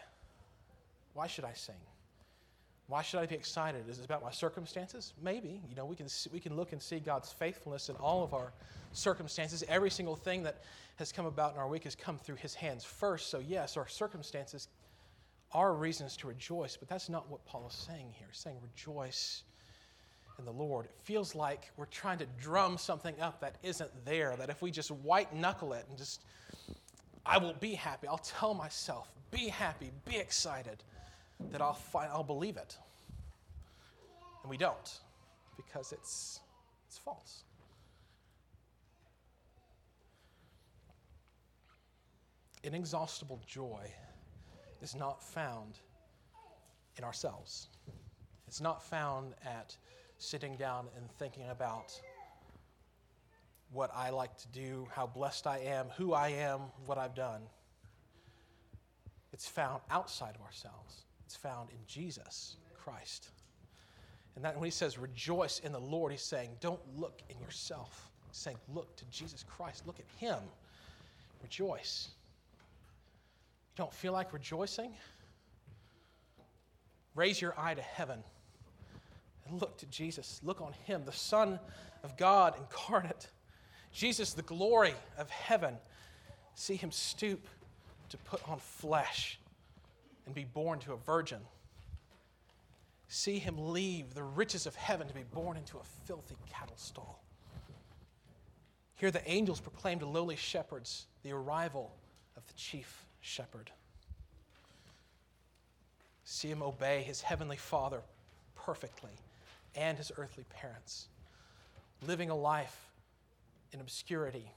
Why 1.14 1.26
should 1.26 1.44
I 1.44 1.52
sing? 1.52 1.74
Why 2.86 3.02
should 3.02 3.18
I 3.18 3.26
be 3.26 3.34
excited? 3.34 3.88
Is 3.88 3.98
it 3.98 4.04
about 4.04 4.22
my 4.22 4.30
circumstances? 4.30 5.14
Maybe. 5.20 5.60
You 5.68 5.74
know, 5.74 5.84
we 5.84 5.96
can, 5.96 6.08
see, 6.08 6.30
we 6.32 6.38
can 6.38 6.54
look 6.54 6.70
and 6.70 6.80
see 6.80 7.00
God's 7.00 7.32
faithfulness 7.32 7.88
in 7.88 7.96
all 7.96 8.22
of 8.22 8.34
our 8.34 8.52
circumstances. 8.92 9.64
Every 9.68 9.90
single 9.90 10.14
thing 10.14 10.44
that 10.44 10.62
has 11.00 11.10
come 11.10 11.26
about 11.26 11.54
in 11.54 11.58
our 11.58 11.66
week 11.66 11.82
has 11.82 11.96
come 11.96 12.18
through 12.18 12.36
His 12.36 12.54
hands 12.54 12.84
first. 12.84 13.30
So, 13.30 13.40
yes, 13.40 13.76
our 13.76 13.88
circumstances 13.88 14.68
are 15.50 15.74
reasons 15.74 16.16
to 16.18 16.28
rejoice, 16.28 16.76
but 16.76 16.88
that's 16.88 17.08
not 17.08 17.28
what 17.28 17.44
Paul 17.46 17.66
is 17.66 17.74
saying 17.74 18.14
here. 18.16 18.28
He's 18.30 18.38
saying 18.38 18.58
rejoice 18.62 19.42
in 20.38 20.44
the 20.44 20.52
Lord. 20.52 20.86
It 20.86 20.94
feels 21.02 21.34
like 21.34 21.70
we're 21.76 21.86
trying 21.86 22.18
to 22.18 22.26
drum 22.40 22.78
something 22.78 23.20
up 23.20 23.40
that 23.40 23.56
isn't 23.62 23.90
there, 24.04 24.34
that 24.36 24.50
if 24.50 24.62
we 24.62 24.70
just 24.70 24.90
white 24.90 25.34
knuckle 25.34 25.72
it 25.72 25.86
and 25.88 25.96
just, 25.96 26.22
I 27.24 27.38
will 27.38 27.54
be 27.54 27.74
happy, 27.74 28.08
I'll 28.08 28.18
tell 28.18 28.54
myself, 28.54 29.10
be 29.30 29.48
happy, 29.48 29.90
be 30.04 30.16
excited, 30.16 30.82
that 31.50 31.60
I'll, 31.60 31.74
find, 31.74 32.10
I'll 32.12 32.24
believe 32.24 32.56
it. 32.56 32.76
And 34.42 34.50
we 34.50 34.56
don't, 34.56 35.00
because 35.56 35.92
it's, 35.92 36.40
it's 36.86 36.98
false. 36.98 37.44
Inexhaustible 42.62 43.40
joy 43.46 43.90
is 44.82 44.94
not 44.94 45.22
found 45.22 45.78
in 46.96 47.04
ourselves. 47.04 47.68
It's 48.46 48.60
not 48.60 48.82
found 48.82 49.34
at 49.44 49.76
sitting 50.18 50.56
down 50.56 50.86
and 50.96 51.10
thinking 51.18 51.48
about 51.50 51.92
what 53.72 53.90
I 53.94 54.10
like 54.10 54.36
to 54.38 54.48
do, 54.48 54.86
how 54.90 55.06
blessed 55.06 55.46
I 55.46 55.58
am, 55.58 55.86
who 55.96 56.12
I 56.12 56.28
am, 56.28 56.60
what 56.86 56.96
I've 56.96 57.14
done. 57.14 57.42
It's 59.32 59.48
found 59.48 59.80
outside 59.90 60.36
of 60.36 60.42
ourselves. 60.42 61.04
It's 61.26 61.34
found 61.36 61.70
in 61.70 61.78
Jesus 61.86 62.56
Christ. 62.74 63.30
And 64.36 64.44
that 64.44 64.54
when 64.54 64.64
he 64.64 64.70
says 64.70 64.98
rejoice 64.98 65.58
in 65.58 65.72
the 65.72 65.80
Lord, 65.80 66.12
he's 66.12 66.22
saying 66.22 66.50
don't 66.60 66.80
look 66.96 67.22
in 67.28 67.38
yourself. 67.40 68.10
He's 68.28 68.36
saying 68.36 68.58
look 68.72 68.96
to 68.96 69.04
Jesus 69.06 69.44
Christ. 69.44 69.86
Look 69.86 69.98
at 69.98 70.06
him. 70.18 70.38
Rejoice. 71.42 72.10
You 73.72 73.82
don't 73.82 73.92
feel 73.92 74.12
like 74.12 74.32
rejoicing? 74.32 74.92
Raise 77.16 77.40
your 77.40 77.54
eye 77.58 77.74
to 77.74 77.82
heaven 77.82 78.22
and 79.48 79.60
look 79.60 79.78
to 79.78 79.86
Jesus. 79.86 80.40
Look 80.42 80.60
on 80.60 80.72
him, 80.84 81.02
the 81.04 81.12
Son 81.12 81.58
of 82.02 82.16
God 82.16 82.54
incarnate. 82.58 83.28
Jesus, 83.92 84.32
the 84.32 84.42
glory 84.42 84.94
of 85.18 85.30
heaven. 85.30 85.76
See 86.54 86.76
him 86.76 86.90
stoop 86.90 87.46
to 88.10 88.16
put 88.18 88.46
on 88.48 88.58
flesh 88.58 89.38
and 90.26 90.34
be 90.34 90.44
born 90.44 90.78
to 90.80 90.92
a 90.92 90.96
virgin. 90.96 91.40
See 93.08 93.38
him 93.38 93.72
leave 93.72 94.14
the 94.14 94.22
riches 94.22 94.66
of 94.66 94.74
heaven 94.74 95.06
to 95.08 95.14
be 95.14 95.22
born 95.22 95.56
into 95.56 95.78
a 95.78 95.84
filthy 96.06 96.36
cattle 96.50 96.76
stall. 96.76 97.22
Hear 98.96 99.10
the 99.10 99.28
angels 99.28 99.60
proclaim 99.60 99.98
to 100.00 100.06
lowly 100.06 100.36
shepherds 100.36 101.06
the 101.22 101.32
arrival 101.32 101.94
of 102.36 102.46
the 102.46 102.54
chief 102.54 103.06
shepherd. 103.20 103.70
See 106.24 106.48
him 106.48 106.62
obey 106.62 107.02
his 107.02 107.20
heavenly 107.20 107.56
Father 107.56 108.00
perfectly 108.54 109.10
and 109.76 109.98
his 109.98 110.12
earthly 110.16 110.44
parents, 110.50 111.08
living 112.06 112.30
a 112.30 112.34
life 112.34 112.92
in 113.72 113.80
obscurity, 113.80 114.50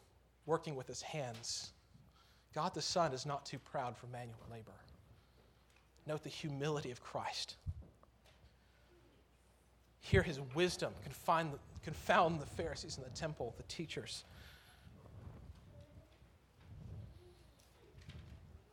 working 0.46 0.76
with 0.76 0.88
his 0.88 1.02
hands. 1.02 1.72
God 2.54 2.74
the 2.74 2.82
Son 2.82 3.14
is 3.14 3.26
not 3.26 3.46
too 3.46 3.60
proud 3.60 3.98
for 3.98 4.08
manual 4.08 4.40
labor. 4.52 4.72
Note 6.06 6.24
the 6.24 6.30
humility 6.30 6.92
of 6.92 7.02
Christ. 7.02 7.56
Hear 10.00 10.24
his 10.24 10.40
wisdom 10.56 10.94
confound 11.04 11.54
the, 11.54 11.60
confound 11.84 12.40
the 12.40 12.46
Pharisees 12.46 12.98
in 12.98 13.04
the 13.04 13.10
temple, 13.10 13.54
the 13.58 13.64
teachers. 13.64 14.24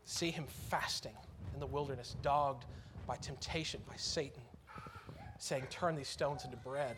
See 0.05 0.31
him 0.31 0.45
fasting 0.47 1.17
in 1.55 1.61
the 1.61 1.67
wilderness, 1.67 2.15
dogged 2.23 2.67
by 3.07 3.17
temptation, 3.17 3.81
by 3.89 3.97
Satan, 3.97 4.43
saying, 5.39 5.65
Turn 5.71 5.97
these 5.97 6.09
stones 6.09 6.45
into 6.45 6.57
bread. 6.57 6.97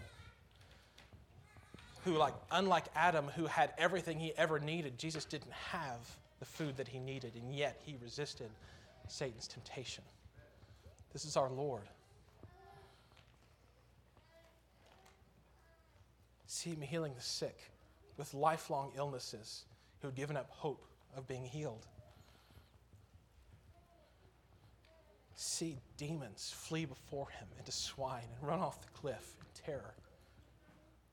Who, 2.04 2.16
like, 2.16 2.34
unlike 2.52 2.84
Adam, 2.94 3.26
who 3.34 3.46
had 3.46 3.72
everything 3.78 4.20
he 4.20 4.32
ever 4.36 4.60
needed, 4.60 4.96
Jesus 4.98 5.24
didn't 5.24 5.52
have 5.52 5.98
the 6.38 6.44
food 6.44 6.76
that 6.76 6.86
he 6.86 6.98
needed, 6.98 7.32
and 7.34 7.54
yet 7.54 7.80
he 7.84 7.96
resisted 8.02 8.50
Satan's 9.08 9.48
temptation. 9.48 10.04
This 11.12 11.24
is 11.24 11.36
our 11.36 11.50
Lord. 11.50 11.88
See 16.46 16.70
him 16.70 16.80
healing 16.80 17.12
the 17.14 17.22
sick 17.22 17.58
with 18.16 18.32
lifelong 18.34 18.92
illnesses 18.96 19.64
who 20.00 20.08
had 20.08 20.14
given 20.14 20.36
up 20.36 20.48
hope 20.50 20.84
of 21.16 21.26
being 21.26 21.44
healed. 21.44 21.86
See 25.36 25.78
demons 25.98 26.52
flee 26.56 26.86
before 26.86 27.28
him 27.28 27.46
into 27.58 27.70
swine 27.70 28.24
and 28.34 28.48
run 28.48 28.60
off 28.60 28.80
the 28.80 28.88
cliff 28.98 29.36
in 29.38 29.46
terror. 29.64 29.94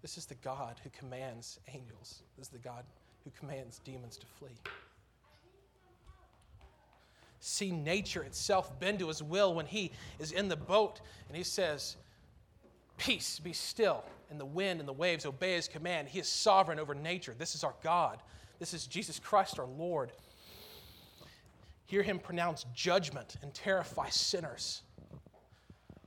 This 0.02 0.18
is 0.18 0.26
the 0.26 0.36
God 0.36 0.76
who 0.84 0.90
commands 0.90 1.60
angels. 1.74 2.24
This 2.38 2.48
is 2.48 2.52
the 2.52 2.58
God 2.58 2.86
who 3.26 3.32
commands 3.38 3.80
demons 3.80 4.18
to 4.18 4.26
flee. 4.26 4.56
See 7.42 7.72
nature 7.72 8.24
itself 8.24 8.80
bend 8.80 9.00
to 9.00 9.10
his 9.10 9.22
will 9.22 9.54
when 9.54 9.66
he 9.66 9.92
is 10.20 10.32
in 10.32 10.48
the 10.48 10.56
boat 10.56 11.02
and 11.28 11.36
he 11.36 11.44
says, 11.44 11.98
Peace, 12.98 13.40
be 13.40 13.52
still. 13.52 14.06
And 14.30 14.40
the 14.40 14.46
wind 14.46 14.80
and 14.80 14.88
the 14.88 14.94
waves 14.94 15.26
obey 15.26 15.56
his 15.56 15.68
command. 15.68 16.08
He 16.08 16.20
is 16.20 16.30
sovereign 16.30 16.80
over 16.80 16.96
nature. 16.96 17.36
This 17.38 17.56
is 17.56 17.64
our 17.64 17.76
God. 17.84 18.20
This 18.60 18.74
is 18.74 18.88
Jesus 18.88 19.20
Christ, 19.20 19.60
our 19.60 19.68
Lord. 19.68 20.14
Hear 21.86 22.04
him 22.04 22.20
pronounce 22.20 22.66
judgment 22.74 23.38
and 23.42 23.54
terrify 23.54 24.10
sinners. 24.10 24.82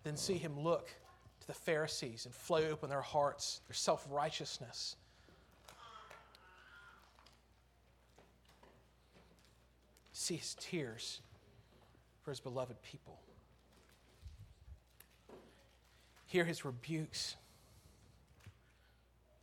Then 0.03 0.17
see 0.17 0.35
him 0.39 0.59
look 0.59 0.89
to 1.41 1.47
the 1.47 1.53
Pharisees 1.53 2.27
and 2.27 2.35
flay 2.35 2.71
open 2.71 2.91
their 2.91 3.01
hearts, 3.03 3.61
their 3.69 3.75
self 3.75 4.07
righteousness. 4.11 4.97
See 10.13 10.37
his 10.37 10.57
tears 10.59 11.21
for 12.23 12.31
his 12.31 12.41
beloved 12.41 12.83
people. 12.83 13.21
Hear 16.27 16.45
his 16.45 16.65
rebukes 16.65 17.37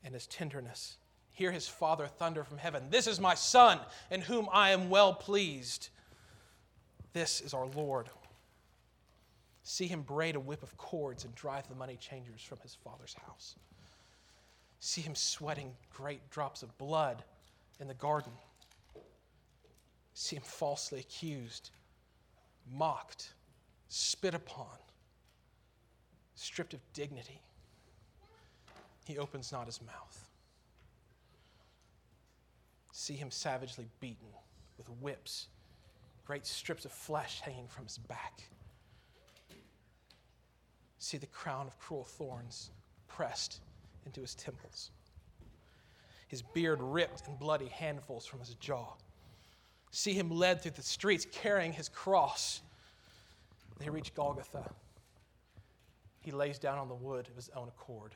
and 0.03 0.13
his 0.13 0.27
tenderness. 0.27 0.97
Hear 1.31 1.51
his 1.51 1.67
Father 1.67 2.07
thunder 2.07 2.43
from 2.43 2.57
heaven 2.57 2.87
This 2.89 3.07
is 3.07 3.19
my 3.19 3.33
Son, 3.33 3.79
in 4.11 4.21
whom 4.21 4.49
I 4.51 4.71
am 4.71 4.89
well 4.89 5.13
pleased. 5.13 5.89
This 7.13 7.41
is 7.41 7.53
our 7.53 7.67
Lord. 7.67 8.09
See 9.63 9.87
him 9.87 10.01
braid 10.01 10.35
a 10.35 10.39
whip 10.39 10.63
of 10.63 10.75
cords 10.77 11.23
and 11.23 11.33
drive 11.35 11.67
the 11.69 11.75
money 11.75 11.95
changers 11.95 12.41
from 12.41 12.57
his 12.61 12.75
father's 12.75 13.15
house. 13.25 13.55
See 14.79 15.01
him 15.01 15.15
sweating 15.15 15.71
great 15.93 16.29
drops 16.31 16.63
of 16.63 16.77
blood 16.77 17.23
in 17.79 17.87
the 17.87 17.93
garden. 17.93 18.33
See 20.15 20.35
him 20.35 20.43
falsely 20.43 20.99
accused, 20.99 21.69
mocked, 22.75 23.33
spit 23.87 24.33
upon, 24.33 24.77
stripped 26.35 26.73
of 26.73 26.81
dignity. 26.93 27.39
He 29.05 29.17
opens 29.17 29.51
not 29.51 29.67
his 29.67 29.81
mouth. 29.81 30.27
See 32.91 33.15
him 33.15 33.31
savagely 33.31 33.85
beaten 33.99 34.27
with 34.77 34.89
whips 35.01 35.47
great 36.25 36.45
strips 36.45 36.85
of 36.85 36.91
flesh 36.91 37.41
hanging 37.41 37.67
from 37.67 37.85
his 37.85 37.97
back. 37.97 38.43
See 40.99 41.17
the 41.17 41.27
crown 41.27 41.67
of 41.67 41.77
cruel 41.79 42.05
thorns 42.05 42.71
pressed 43.07 43.59
into 44.05 44.21
his 44.21 44.35
temples, 44.35 44.91
his 46.27 46.41
beard 46.41 46.79
ripped 46.81 47.27
in 47.27 47.35
bloody 47.35 47.67
handfuls 47.67 48.25
from 48.25 48.39
his 48.39 48.55
jaw. 48.55 48.93
See 49.91 50.13
him 50.13 50.31
led 50.31 50.61
through 50.61 50.71
the 50.71 50.81
streets 50.81 51.27
carrying 51.31 51.71
his 51.73 51.89
cross. 51.89 52.61
They 53.77 53.89
reach 53.89 54.15
Golgotha. 54.15 54.67
He 56.21 56.31
lays 56.31 56.57
down 56.57 56.79
on 56.79 56.87
the 56.87 56.95
wood 56.95 57.27
of 57.27 57.35
his 57.35 57.49
own 57.55 57.67
accord. 57.67 58.15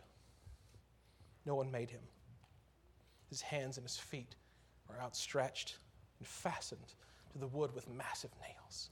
No 1.46 1.56
one 1.56 1.70
made 1.70 1.92
him. 1.92 2.02
His 3.30 3.42
hands 3.42 3.78
and 3.78 3.86
his 3.86 3.98
feet 3.98 4.36
are 4.90 5.00
outstretched 5.00 5.78
and 6.18 6.28
fastened 6.28 6.96
the 7.39 7.48
wood 7.48 7.74
with 7.74 7.89
massive 7.89 8.32
nails. 8.41 8.89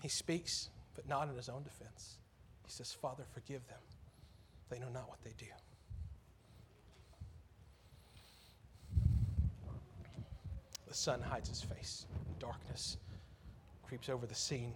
He 0.00 0.08
speaks, 0.08 0.70
but 0.94 1.08
not 1.08 1.28
in 1.28 1.36
his 1.36 1.48
own 1.48 1.62
defense. 1.62 2.18
He 2.64 2.72
says, 2.72 2.92
Father, 2.92 3.24
forgive 3.32 3.66
them. 3.68 3.80
They 4.70 4.78
know 4.78 4.88
not 4.88 5.08
what 5.08 5.22
they 5.22 5.32
do. 5.36 5.46
The 10.86 10.94
sun 10.94 11.20
hides 11.20 11.48
his 11.48 11.62
face. 11.62 12.06
Darkness 12.38 12.96
creeps 13.82 14.08
over 14.08 14.26
the 14.26 14.34
scene. 14.34 14.74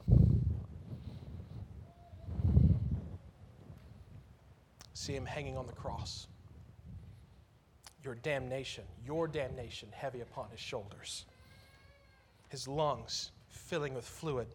See 4.92 5.14
him 5.14 5.26
hanging 5.26 5.56
on 5.56 5.66
the 5.66 5.72
cross 5.72 6.28
your 8.04 8.14
damnation, 8.16 8.84
your 9.04 9.26
damnation 9.26 9.88
heavy 9.92 10.20
upon 10.20 10.50
his 10.50 10.60
shoulders. 10.60 11.24
His 12.48 12.68
lungs 12.68 13.30
filling 13.48 13.94
with 13.94 14.04
fluid. 14.04 14.48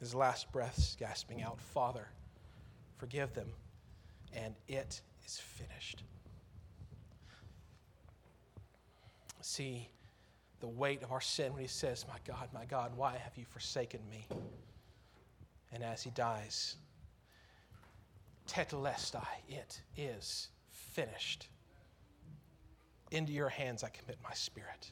His 0.00 0.14
last 0.14 0.50
breaths 0.52 0.96
gasping 0.98 1.42
out, 1.42 1.60
Father, 1.60 2.08
forgive 2.96 3.32
them, 3.34 3.48
and 4.32 4.54
it 4.68 5.00
is 5.24 5.38
finished. 5.38 6.02
See 9.40 9.88
the 10.60 10.66
weight 10.68 11.02
of 11.02 11.12
our 11.12 11.20
sin 11.20 11.52
when 11.52 11.62
he 11.62 11.68
says, 11.68 12.06
My 12.08 12.18
God, 12.26 12.48
my 12.52 12.64
God, 12.64 12.92
why 12.96 13.18
have 13.22 13.36
you 13.36 13.44
forsaken 13.44 14.00
me? 14.10 14.26
And 15.72 15.82
as 15.82 16.02
he 16.02 16.10
dies, 16.10 16.76
tetelestai, 18.48 19.26
it 19.48 19.80
is 19.96 20.48
finished. 20.94 21.48
Into 23.10 23.32
your 23.32 23.48
hands 23.48 23.84
I 23.84 23.88
commit 23.88 24.16
my 24.22 24.32
spirit. 24.32 24.90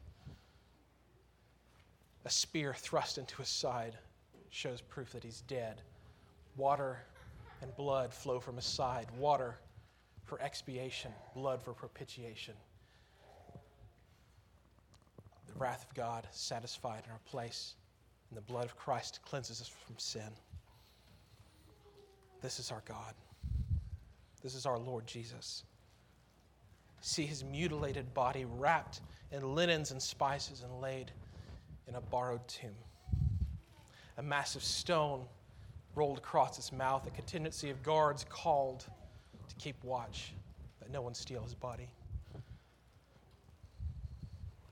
A 2.24 2.30
spear 2.30 2.74
thrust 2.76 3.18
into 3.18 3.36
his 3.36 3.48
side 3.48 3.96
shows 4.50 4.80
proof 4.80 5.12
that 5.12 5.24
he's 5.24 5.40
dead. 5.42 5.80
Water 6.56 6.98
and 7.62 7.74
blood 7.76 8.12
flow 8.12 8.38
from 8.40 8.56
his 8.56 8.64
side. 8.64 9.06
Water 9.18 9.56
for 10.24 10.40
expiation, 10.40 11.12
blood 11.34 11.62
for 11.62 11.72
propitiation. 11.72 12.54
The 15.46 15.58
wrath 15.58 15.86
of 15.88 15.94
God 15.94 16.26
satisfied 16.30 17.02
in 17.06 17.12
our 17.12 17.20
place, 17.26 17.74
and 18.30 18.36
the 18.36 18.42
blood 18.42 18.64
of 18.64 18.76
Christ 18.76 19.20
cleanses 19.24 19.60
us 19.60 19.68
from 19.68 19.96
sin. 19.98 20.30
This 22.40 22.58
is 22.58 22.70
our 22.70 22.82
God. 22.86 23.14
This 24.42 24.54
is 24.54 24.66
our 24.66 24.78
Lord 24.78 25.06
Jesus. 25.06 25.64
See 27.04 27.26
his 27.26 27.42
mutilated 27.42 28.14
body 28.14 28.44
wrapped 28.44 29.00
in 29.32 29.56
linens 29.56 29.90
and 29.90 30.00
spices 30.00 30.62
and 30.62 30.80
laid 30.80 31.10
in 31.88 31.96
a 31.96 32.00
borrowed 32.00 32.46
tomb. 32.46 32.76
A 34.18 34.22
massive 34.22 34.62
stone 34.62 35.24
rolled 35.96 36.18
across 36.18 36.58
its 36.58 36.70
mouth, 36.70 37.04
a 37.08 37.10
contingency 37.10 37.70
of 37.70 37.82
guards 37.82 38.24
called 38.28 38.86
to 39.48 39.54
keep 39.56 39.82
watch 39.82 40.32
that 40.78 40.92
no 40.92 41.02
one 41.02 41.12
steal 41.12 41.42
his 41.42 41.56
body. 41.56 41.90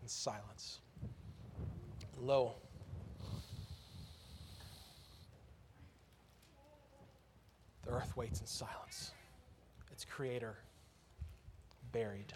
In 0.00 0.08
silence. 0.08 0.78
Lo, 2.16 2.54
the 7.82 7.90
earth 7.90 8.16
waits 8.16 8.40
in 8.40 8.46
silence, 8.46 9.10
its 9.90 10.04
creator 10.04 10.58
buried. 11.92 12.32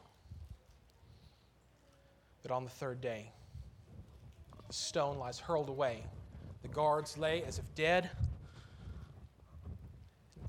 But 2.42 2.52
on 2.52 2.64
the 2.64 2.70
third 2.70 3.00
day, 3.00 3.32
the 4.66 4.74
stone 4.74 5.18
lies 5.18 5.38
hurled 5.38 5.68
away. 5.68 6.04
The 6.62 6.68
guards 6.68 7.16
lay 7.16 7.42
as 7.42 7.58
if 7.58 7.64
dead. 7.74 8.10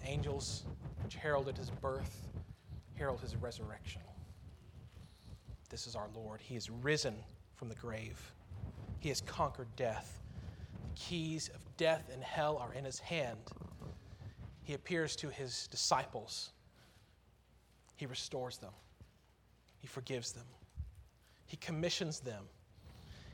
Angels, 0.03 0.63
which 1.03 1.15
heralded 1.15 1.57
his 1.57 1.69
birth, 1.69 2.27
herald 2.95 3.21
his 3.21 3.35
resurrection. 3.35 4.01
This 5.69 5.87
is 5.87 5.95
our 5.95 6.07
Lord. 6.15 6.41
He 6.41 6.55
is 6.55 6.69
risen 6.69 7.15
from 7.55 7.69
the 7.69 7.75
grave. 7.75 8.33
He 8.99 9.09
has 9.09 9.21
conquered 9.21 9.67
death. 9.75 10.21
The 10.83 10.99
keys 10.99 11.49
of 11.53 11.61
death 11.77 12.09
and 12.13 12.23
hell 12.23 12.57
are 12.57 12.73
in 12.73 12.85
his 12.85 12.99
hand. 12.99 13.39
He 14.63 14.73
appears 14.73 15.15
to 15.17 15.29
his 15.29 15.67
disciples. 15.67 16.51
He 17.95 18.05
restores 18.05 18.57
them. 18.57 18.71
He 19.85 19.87
forgives 19.87 20.31
them. 20.31 20.47
He 21.45 21.57
commissions 21.57 22.19
them. 22.19 22.45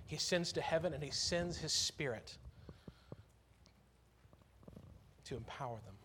He 0.06 0.18
sends 0.18 0.52
to 0.52 0.60
heaven 0.60 0.92
and 0.94 1.02
he 1.02 1.10
sends 1.10 1.58
his 1.58 1.72
spirit 1.72 2.38
to 5.24 5.38
empower 5.38 5.80
them. 5.86 5.96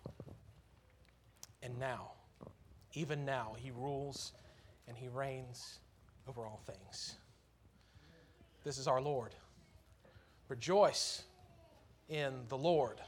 And 1.64 1.76
now, 1.80 2.12
even 2.92 3.24
now, 3.24 3.56
he 3.58 3.72
rules 3.72 4.34
and 4.86 4.96
he 4.96 5.08
reigns 5.08 5.80
over 6.28 6.46
all 6.46 6.60
things. 6.64 7.16
This 8.62 8.78
is 8.78 8.86
our 8.86 9.00
Lord. 9.00 9.34
Rejoice 10.46 11.24
in 12.08 12.34
the 12.48 12.56
Lord 12.56 13.00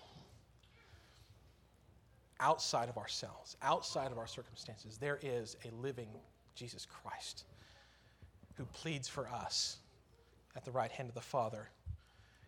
outside 2.41 2.89
of 2.89 2.99
ourselves, 2.99 3.57
outside 3.63 4.11
of 4.11 4.19
our 4.19 4.27
circumstances. 4.27 4.99
There 4.99 5.21
is 5.23 5.57
a 5.65 5.71
living 5.81 6.09
Jesus 6.59 6.87
Christ 6.87 7.45
who 8.59 8.65
pleads 8.65 9.09
for 9.09 9.29
us 9.29 9.79
at 10.57 10.65
the 10.65 10.71
right 10.73 10.91
hand 10.91 11.09
of 11.09 11.15
the 11.15 11.21
Father, 11.21 11.69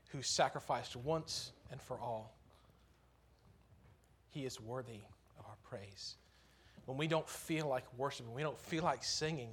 who 0.09 0.21
sacrificed 0.23 0.97
once 0.97 1.53
and 1.71 1.81
for 1.81 1.99
all. 1.99 2.35
He 4.31 4.45
is 4.45 4.61
worthy 4.61 5.03
of 5.39 5.47
our 5.47 5.55
praise. 5.63 6.17
When 6.87 6.99
we 6.99 7.07
don't 7.07 7.29
feel 7.29 7.69
like 7.69 7.85
worshiping, 7.97 8.35
we 8.35 8.43
don't 8.43 8.59
feel 8.59 8.83
like 8.83 9.05
singing, 9.05 9.51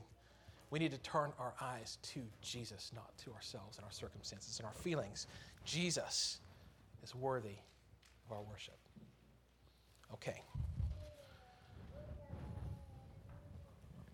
we 0.71 0.79
need 0.79 0.91
to 0.91 0.97
turn 0.97 1.31
our 1.39 1.53
eyes 1.61 1.99
to 2.13 2.21
Jesus, 2.41 2.91
not 2.95 3.15
to 3.19 3.31
ourselves 3.33 3.77
and 3.77 3.85
our 3.85 3.91
circumstances 3.91 4.57
and 4.59 4.65
our 4.65 4.73
feelings. 4.73 5.27
Jesus 5.63 6.39
is 7.03 7.13
worthy 7.13 7.57
of 8.25 8.35
our 8.35 8.41
worship. 8.41 8.77
Okay. 10.13 10.41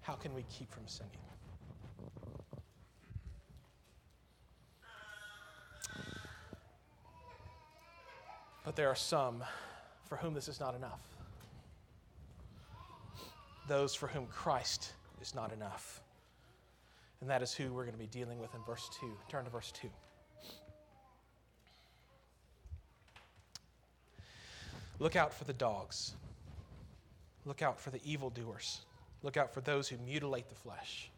How 0.03 0.13
can 0.13 0.33
we 0.33 0.43
keep 0.43 0.71
from 0.71 0.83
singing? 0.85 1.11
But 8.63 8.75
there 8.75 8.87
are 8.89 8.95
some 8.95 9.43
for 10.05 10.17
whom 10.17 10.33
this 10.33 10.47
is 10.47 10.59
not 10.59 10.75
enough. 10.75 11.01
Those 13.67 13.95
for 13.95 14.07
whom 14.07 14.27
Christ 14.27 14.93
is 15.21 15.33
not 15.33 15.51
enough. 15.53 16.01
And 17.21 17.29
that 17.29 17.41
is 17.41 17.53
who 17.53 17.71
we're 17.73 17.83
going 17.83 17.93
to 17.95 17.99
be 17.99 18.07
dealing 18.07 18.39
with 18.39 18.53
in 18.53 18.61
verse 18.63 18.89
2. 18.99 19.09
Turn 19.29 19.45
to 19.45 19.49
verse 19.49 19.71
2. 19.71 19.89
Look 24.99 25.15
out 25.15 25.33
for 25.33 25.45
the 25.45 25.53
dogs. 25.53 26.13
Look 27.45 27.61
out 27.61 27.79
for 27.79 27.89
the 27.89 27.99
evildoers. 28.03 28.81
Look 29.23 29.37
out 29.37 29.53
for 29.53 29.61
those 29.61 29.87
who 29.87 29.97
mutilate 30.05 30.49
the 30.49 30.55
flesh. 30.55 31.09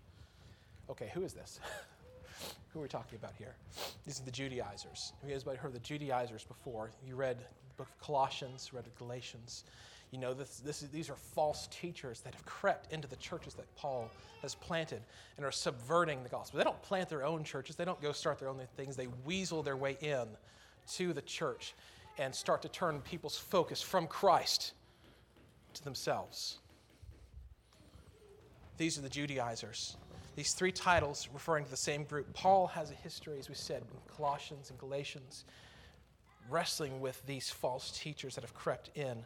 Okay, 0.89 1.11
who 1.13 1.23
is 1.23 1.33
this? 1.33 1.59
who 2.69 2.79
are 2.79 2.83
we 2.83 2.87
talking 2.87 3.17
about 3.17 3.33
here? 3.37 3.55
These 4.05 4.21
are 4.21 4.23
the 4.23 4.31
Judaizers. 4.31 5.13
Have 5.21 5.29
you 5.29 5.35
guys 5.35 5.57
heard 5.57 5.67
of 5.69 5.73
the 5.73 5.79
Judaizers 5.79 6.43
before? 6.43 6.91
You 7.05 7.15
read 7.15 7.39
the 7.39 7.75
book 7.77 7.87
of 7.89 7.99
Colossians, 8.05 8.71
read 8.73 8.85
Galatians. 8.97 9.63
You 10.11 10.19
know, 10.19 10.35
this, 10.35 10.59
this, 10.59 10.81
these 10.81 11.09
are 11.09 11.15
false 11.15 11.67
teachers 11.71 12.21
that 12.21 12.35
have 12.35 12.45
crept 12.45 12.93
into 12.93 13.07
the 13.07 13.15
churches 13.15 13.55
that 13.55 13.65
Paul 13.75 14.11
has 14.43 14.53
planted 14.53 15.01
and 15.37 15.45
are 15.45 15.51
subverting 15.51 16.21
the 16.21 16.29
gospel. 16.29 16.59
They 16.59 16.63
don't 16.63 16.81
plant 16.83 17.09
their 17.09 17.25
own 17.25 17.43
churches, 17.43 17.75
they 17.75 17.85
don't 17.85 18.01
go 18.01 18.11
start 18.11 18.39
their 18.39 18.49
own 18.49 18.61
things. 18.77 18.95
They 18.95 19.07
weasel 19.25 19.63
their 19.63 19.75
way 19.75 19.97
in 20.01 20.27
to 20.93 21.11
the 21.11 21.23
church 21.23 21.73
and 22.19 22.33
start 22.33 22.61
to 22.61 22.69
turn 22.69 23.01
people's 23.01 23.37
focus 23.37 23.81
from 23.81 24.05
Christ 24.07 24.73
to 25.73 25.83
themselves. 25.83 26.59
These 28.77 28.97
are 28.97 29.01
the 29.01 29.09
Judaizers. 29.09 29.97
These 30.35 30.53
three 30.53 30.71
titles 30.71 31.29
referring 31.33 31.63
to 31.63 31.71
the 31.71 31.77
same 31.77 32.03
group. 32.03 32.33
Paul 32.33 32.67
has 32.67 32.91
a 32.91 32.95
history, 32.95 33.39
as 33.39 33.47
we 33.47 33.55
said, 33.55 33.81
in 33.81 34.15
Colossians 34.15 34.69
and 34.69 34.77
Galatians, 34.77 35.45
wrestling 36.49 36.99
with 36.99 37.25
these 37.25 37.49
false 37.49 37.91
teachers 37.97 38.35
that 38.35 38.43
have 38.43 38.53
crept 38.53 38.91
in. 38.95 39.23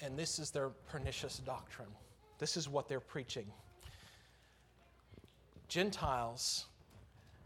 And 0.00 0.16
this 0.16 0.38
is 0.38 0.50
their 0.50 0.68
pernicious 0.88 1.38
doctrine. 1.38 1.88
This 2.38 2.56
is 2.56 2.68
what 2.68 2.88
they're 2.88 3.00
preaching. 3.00 3.46
Gentiles 5.68 6.66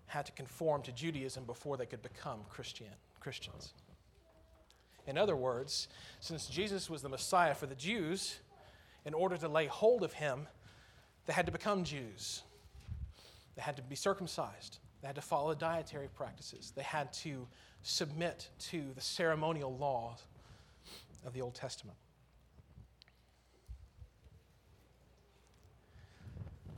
had 0.06 0.26
to 0.26 0.32
conform 0.32 0.82
to 0.82 0.92
Judaism 0.92 1.44
before 1.44 1.76
they 1.76 1.86
could 1.86 2.02
become 2.02 2.40
Christian, 2.48 2.86
Christians. 3.20 3.72
In 5.06 5.16
other 5.16 5.36
words, 5.36 5.88
since 6.20 6.46
Jesus 6.46 6.90
was 6.90 7.02
the 7.02 7.08
Messiah 7.08 7.54
for 7.54 7.66
the 7.66 7.74
Jews, 7.74 8.38
in 9.04 9.14
order 9.14 9.36
to 9.36 9.48
lay 9.48 9.66
hold 9.66 10.02
of 10.02 10.12
him, 10.12 10.48
they 11.26 11.32
had 11.32 11.46
to 11.46 11.52
become 11.52 11.84
Jews. 11.84 12.42
They 13.56 13.62
had 13.62 13.76
to 13.76 13.82
be 13.82 13.96
circumcised. 13.96 14.78
They 15.00 15.08
had 15.08 15.16
to 15.16 15.22
follow 15.22 15.54
dietary 15.54 16.08
practices. 16.14 16.72
They 16.74 16.82
had 16.82 17.12
to 17.14 17.46
submit 17.82 18.48
to 18.58 18.82
the 18.94 19.00
ceremonial 19.00 19.76
laws 19.76 20.22
of 21.26 21.32
the 21.32 21.42
Old 21.42 21.54
Testament. 21.54 21.98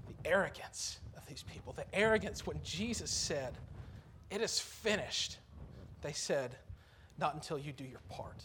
The 0.06 0.30
arrogance 0.30 0.98
of 1.16 1.26
these 1.26 1.42
people, 1.42 1.72
the 1.72 1.84
arrogance 1.94 2.46
when 2.46 2.58
Jesus 2.62 3.10
said, 3.10 3.54
It 4.30 4.40
is 4.40 4.58
finished, 4.58 5.38
they 6.02 6.12
said, 6.12 6.56
Not 7.18 7.34
until 7.34 7.58
you 7.58 7.72
do 7.72 7.84
your 7.84 8.00
part. 8.08 8.44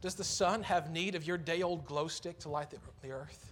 Does 0.00 0.14
the 0.14 0.24
sun 0.24 0.62
have 0.62 0.90
need 0.90 1.14
of 1.14 1.26
your 1.26 1.36
day 1.36 1.62
old 1.62 1.84
glow 1.84 2.08
stick 2.08 2.38
to 2.40 2.48
light 2.48 2.70
the, 2.70 2.78
the 3.02 3.10
earth? 3.10 3.49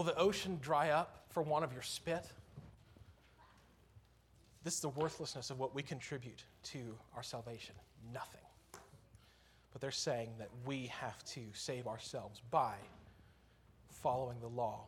Will 0.00 0.04
the 0.04 0.16
ocean 0.16 0.58
dry 0.62 0.88
up 0.88 1.26
for 1.28 1.42
want 1.42 1.62
of 1.62 1.74
your 1.74 1.82
spit? 1.82 2.24
This 4.64 4.72
is 4.72 4.80
the 4.80 4.88
worthlessness 4.88 5.50
of 5.50 5.58
what 5.58 5.74
we 5.74 5.82
contribute 5.82 6.42
to 6.72 6.96
our 7.14 7.22
salvation 7.22 7.74
nothing. 8.10 8.40
But 9.72 9.82
they're 9.82 9.90
saying 9.90 10.30
that 10.38 10.48
we 10.64 10.86
have 10.86 11.22
to 11.34 11.42
save 11.52 11.86
ourselves 11.86 12.40
by 12.50 12.76
following 13.90 14.40
the 14.40 14.48
law, 14.48 14.86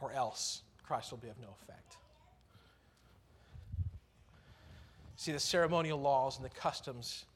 or 0.00 0.10
else 0.10 0.62
Christ 0.82 1.12
will 1.12 1.18
be 1.18 1.28
of 1.28 1.38
no 1.38 1.54
effect. 1.62 1.96
See, 5.14 5.30
the 5.30 5.38
ceremonial 5.38 6.00
laws 6.00 6.36
and 6.36 6.44
the 6.44 6.50
customs 6.50 7.26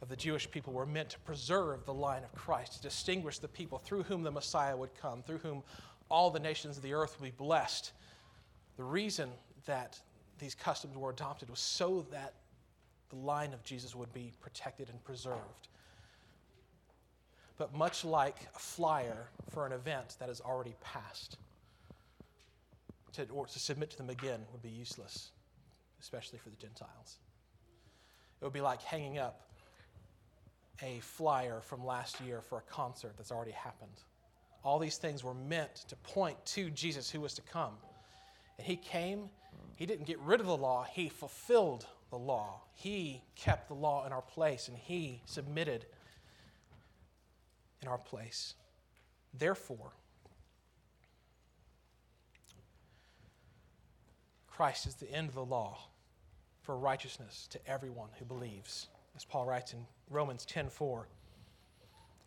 of 0.00 0.08
the 0.08 0.16
Jewish 0.16 0.50
people 0.50 0.72
were 0.72 0.86
meant 0.86 1.10
to 1.10 1.18
preserve 1.18 1.84
the 1.84 1.92
line 1.92 2.24
of 2.24 2.34
Christ, 2.34 2.72
to 2.72 2.80
distinguish 2.80 3.40
the 3.40 3.48
people 3.48 3.76
through 3.76 4.04
whom 4.04 4.22
the 4.22 4.32
Messiah 4.32 4.74
would 4.74 4.94
come, 4.94 5.22
through 5.22 5.38
whom 5.38 5.62
all 6.12 6.30
the 6.30 6.38
nations 6.38 6.76
of 6.76 6.82
the 6.82 6.92
earth 6.92 7.18
will 7.18 7.26
be 7.26 7.32
blessed. 7.36 7.92
The 8.76 8.84
reason 8.84 9.30
that 9.64 9.98
these 10.38 10.54
customs 10.54 10.96
were 10.96 11.10
adopted 11.10 11.48
was 11.48 11.58
so 11.58 12.06
that 12.12 12.34
the 13.08 13.16
line 13.16 13.54
of 13.54 13.64
Jesus 13.64 13.94
would 13.94 14.12
be 14.12 14.32
protected 14.40 14.90
and 14.90 15.02
preserved. 15.04 15.68
But 17.56 17.74
much 17.74 18.04
like 18.04 18.36
a 18.54 18.58
flyer 18.58 19.28
for 19.50 19.66
an 19.66 19.72
event 19.72 20.16
that 20.18 20.28
has 20.28 20.40
already 20.40 20.74
passed, 20.82 21.38
to, 23.14 23.26
or 23.30 23.46
to 23.46 23.58
submit 23.58 23.90
to 23.90 23.96
them 23.96 24.10
again 24.10 24.40
would 24.52 24.62
be 24.62 24.70
useless, 24.70 25.30
especially 26.00 26.38
for 26.38 26.50
the 26.50 26.56
Gentiles. 26.56 27.18
It 28.40 28.44
would 28.44 28.54
be 28.54 28.60
like 28.60 28.82
hanging 28.82 29.18
up 29.18 29.42
a 30.82 30.98
flyer 31.00 31.60
from 31.62 31.86
last 31.86 32.20
year 32.20 32.40
for 32.42 32.58
a 32.58 32.62
concert 32.62 33.14
that's 33.16 33.30
already 33.30 33.52
happened. 33.52 34.00
All 34.64 34.78
these 34.78 34.96
things 34.96 35.24
were 35.24 35.34
meant 35.34 35.74
to 35.88 35.96
point 35.96 36.44
to 36.46 36.70
Jesus 36.70 37.10
who 37.10 37.20
was 37.20 37.34
to 37.34 37.42
come. 37.42 37.72
And 38.58 38.66
he 38.66 38.76
came, 38.76 39.28
he 39.76 39.86
didn't 39.86 40.06
get 40.06 40.18
rid 40.20 40.40
of 40.40 40.46
the 40.46 40.56
law, 40.56 40.84
he 40.84 41.08
fulfilled 41.08 41.86
the 42.10 42.18
law. 42.18 42.60
He 42.74 43.22
kept 43.34 43.68
the 43.68 43.74
law 43.74 44.06
in 44.06 44.12
our 44.12 44.22
place, 44.22 44.68
and 44.68 44.76
he 44.76 45.22
submitted 45.24 45.86
in 47.80 47.88
our 47.88 47.98
place. 47.98 48.54
Therefore, 49.34 49.92
Christ 54.46 54.86
is 54.86 54.94
the 54.94 55.10
end 55.10 55.28
of 55.28 55.34
the 55.34 55.44
law 55.44 55.78
for 56.60 56.76
righteousness 56.76 57.48
to 57.50 57.58
everyone 57.66 58.10
who 58.18 58.24
believes. 58.24 58.88
As 59.16 59.24
Paul 59.24 59.46
writes 59.46 59.72
in 59.72 59.86
Romans 60.08 60.46
10:4, 60.46 61.06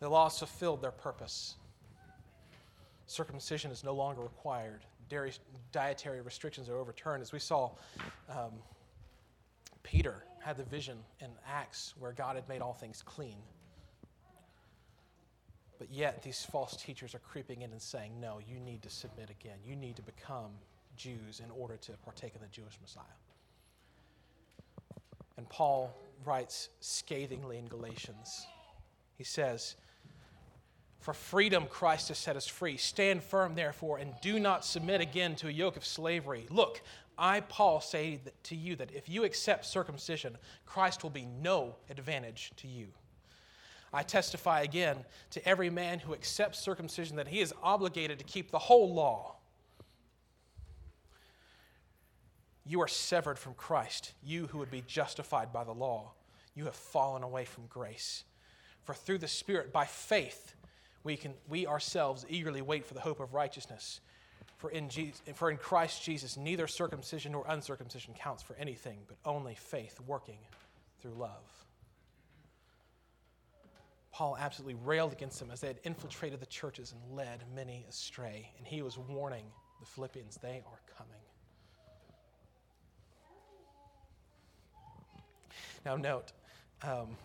the 0.00 0.08
law 0.08 0.24
has 0.24 0.38
fulfilled 0.38 0.82
their 0.82 0.90
purpose. 0.90 1.54
Circumcision 3.06 3.70
is 3.70 3.84
no 3.84 3.94
longer 3.94 4.20
required. 4.20 4.80
Dairy, 5.08 5.32
Dietary 5.72 6.20
restrictions 6.20 6.68
are 6.68 6.76
overturned. 6.76 7.22
As 7.22 7.32
we 7.32 7.38
saw, 7.38 7.70
um, 8.28 8.52
Peter 9.82 10.24
had 10.40 10.56
the 10.56 10.64
vision 10.64 10.98
in 11.20 11.28
Acts 11.48 11.94
where 11.98 12.12
God 12.12 12.36
had 12.36 12.48
made 12.48 12.60
all 12.60 12.72
things 12.72 13.02
clean. 13.02 13.36
But 15.78 15.90
yet, 15.90 16.22
these 16.22 16.44
false 16.44 16.76
teachers 16.76 17.14
are 17.14 17.18
creeping 17.18 17.62
in 17.62 17.70
and 17.70 17.80
saying, 17.80 18.12
no, 18.20 18.40
you 18.48 18.58
need 18.58 18.82
to 18.82 18.90
submit 18.90 19.30
again. 19.30 19.58
You 19.64 19.76
need 19.76 19.96
to 19.96 20.02
become 20.02 20.50
Jews 20.96 21.40
in 21.44 21.50
order 21.50 21.76
to 21.76 21.92
partake 22.04 22.34
in 22.34 22.40
the 22.40 22.48
Jewish 22.48 22.78
Messiah. 22.80 23.04
And 25.36 25.48
Paul 25.48 25.94
writes 26.24 26.70
scathingly 26.80 27.58
in 27.58 27.66
Galatians. 27.66 28.46
He 29.16 29.24
says, 29.24 29.76
For 31.06 31.14
freedom 31.14 31.68
Christ 31.68 32.08
has 32.08 32.18
set 32.18 32.34
us 32.34 32.48
free. 32.48 32.76
Stand 32.76 33.22
firm, 33.22 33.54
therefore, 33.54 33.98
and 33.98 34.12
do 34.20 34.40
not 34.40 34.64
submit 34.64 35.00
again 35.00 35.36
to 35.36 35.46
a 35.46 35.52
yoke 35.52 35.76
of 35.76 35.86
slavery. 35.86 36.48
Look, 36.50 36.82
I, 37.16 37.42
Paul, 37.42 37.80
say 37.80 38.18
to 38.42 38.56
you 38.56 38.74
that 38.74 38.90
if 38.92 39.08
you 39.08 39.22
accept 39.22 39.66
circumcision, 39.66 40.36
Christ 40.64 41.04
will 41.04 41.10
be 41.10 41.28
no 41.40 41.76
advantage 41.88 42.50
to 42.56 42.66
you. 42.66 42.88
I 43.92 44.02
testify 44.02 44.62
again 44.62 45.04
to 45.30 45.48
every 45.48 45.70
man 45.70 46.00
who 46.00 46.12
accepts 46.12 46.58
circumcision 46.58 47.14
that 47.18 47.28
he 47.28 47.38
is 47.38 47.54
obligated 47.62 48.18
to 48.18 48.24
keep 48.24 48.50
the 48.50 48.58
whole 48.58 48.92
law. 48.92 49.36
You 52.64 52.82
are 52.82 52.88
severed 52.88 53.38
from 53.38 53.54
Christ, 53.54 54.12
you 54.24 54.48
who 54.48 54.58
would 54.58 54.72
be 54.72 54.82
justified 54.88 55.52
by 55.52 55.62
the 55.62 55.70
law. 55.70 56.14
You 56.56 56.64
have 56.64 56.74
fallen 56.74 57.22
away 57.22 57.44
from 57.44 57.66
grace. 57.68 58.24
For 58.82 58.92
through 58.92 59.18
the 59.18 59.28
Spirit, 59.28 59.72
by 59.72 59.84
faith, 59.84 60.54
we, 61.06 61.16
can, 61.16 61.32
we 61.48 61.66
ourselves 61.66 62.26
eagerly 62.28 62.60
wait 62.60 62.84
for 62.84 62.94
the 62.94 63.00
hope 63.00 63.20
of 63.20 63.32
righteousness. 63.32 64.00
For 64.58 64.70
in, 64.70 64.88
Jesus, 64.88 65.22
for 65.34 65.50
in 65.50 65.56
Christ 65.56 66.02
Jesus, 66.02 66.36
neither 66.36 66.66
circumcision 66.66 67.32
nor 67.32 67.44
uncircumcision 67.48 68.12
counts 68.14 68.42
for 68.42 68.56
anything, 68.56 68.98
but 69.06 69.16
only 69.24 69.54
faith 69.54 70.00
working 70.06 70.38
through 71.00 71.12
love. 71.12 71.46
Paul 74.10 74.36
absolutely 74.40 74.74
railed 74.84 75.12
against 75.12 75.38
them 75.38 75.50
as 75.52 75.60
they 75.60 75.68
had 75.68 75.78
infiltrated 75.84 76.40
the 76.40 76.46
churches 76.46 76.92
and 76.92 77.16
led 77.16 77.44
many 77.54 77.86
astray. 77.88 78.50
And 78.58 78.66
he 78.66 78.82
was 78.82 78.98
warning 78.98 79.44
the 79.78 79.86
Philippians, 79.86 80.38
they 80.42 80.62
are 80.66 80.80
coming. 80.96 81.20
Now, 85.84 85.96
note, 85.96 86.32
um, 86.82 87.16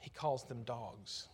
he 0.00 0.08
calls 0.10 0.44
them 0.44 0.62
dogs. 0.62 1.26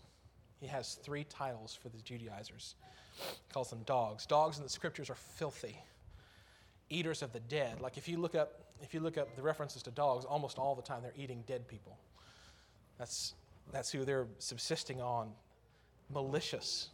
He 0.60 0.66
has 0.66 0.94
three 1.02 1.24
titles 1.24 1.78
for 1.80 1.88
the 1.88 1.98
Judaizers. 1.98 2.74
He 3.16 3.52
calls 3.52 3.70
them 3.70 3.82
dogs. 3.86 4.26
Dogs 4.26 4.58
in 4.58 4.62
the 4.62 4.70
scriptures 4.70 5.10
are 5.10 5.14
filthy, 5.14 5.76
eaters 6.90 7.22
of 7.22 7.32
the 7.32 7.40
dead. 7.40 7.80
Like 7.80 7.96
if 7.96 8.08
you 8.08 8.18
look 8.18 8.34
up, 8.34 8.60
if 8.82 8.92
you 8.94 9.00
look 9.00 9.18
up 9.18 9.34
the 9.36 9.42
references 9.42 9.82
to 9.84 9.90
dogs, 9.90 10.24
almost 10.24 10.58
all 10.58 10.74
the 10.74 10.82
time 10.82 11.02
they're 11.02 11.12
eating 11.16 11.42
dead 11.46 11.66
people. 11.66 11.98
That's 12.98 13.34
that's 13.72 13.90
who 13.90 14.04
they're 14.04 14.26
subsisting 14.38 15.00
on. 15.00 15.30
Malicious, 16.12 16.88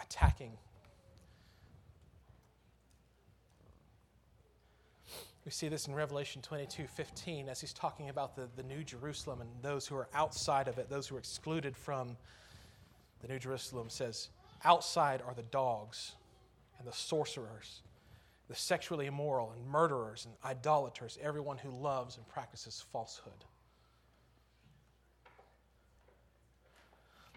attacking 0.00 0.52
We 5.44 5.50
see 5.50 5.68
this 5.68 5.88
in 5.88 5.94
Revelation 5.94 6.40
22 6.40 6.86
15 6.86 7.48
as 7.48 7.60
he's 7.60 7.72
talking 7.72 8.08
about 8.08 8.36
the, 8.36 8.48
the 8.54 8.62
New 8.62 8.84
Jerusalem 8.84 9.40
and 9.40 9.50
those 9.60 9.86
who 9.86 9.96
are 9.96 10.08
outside 10.14 10.68
of 10.68 10.78
it, 10.78 10.88
those 10.88 11.08
who 11.08 11.16
are 11.16 11.18
excluded 11.18 11.76
from 11.76 12.16
the 13.20 13.28
New 13.28 13.38
Jerusalem, 13.38 13.90
says, 13.90 14.28
Outside 14.64 15.20
are 15.26 15.34
the 15.34 15.42
dogs 15.42 16.12
and 16.78 16.86
the 16.86 16.92
sorcerers, 16.92 17.82
the 18.48 18.54
sexually 18.54 19.06
immoral 19.06 19.50
and 19.50 19.66
murderers 19.66 20.26
and 20.26 20.34
idolaters, 20.44 21.18
everyone 21.20 21.58
who 21.58 21.70
loves 21.70 22.16
and 22.16 22.28
practices 22.28 22.84
falsehood. 22.92 23.44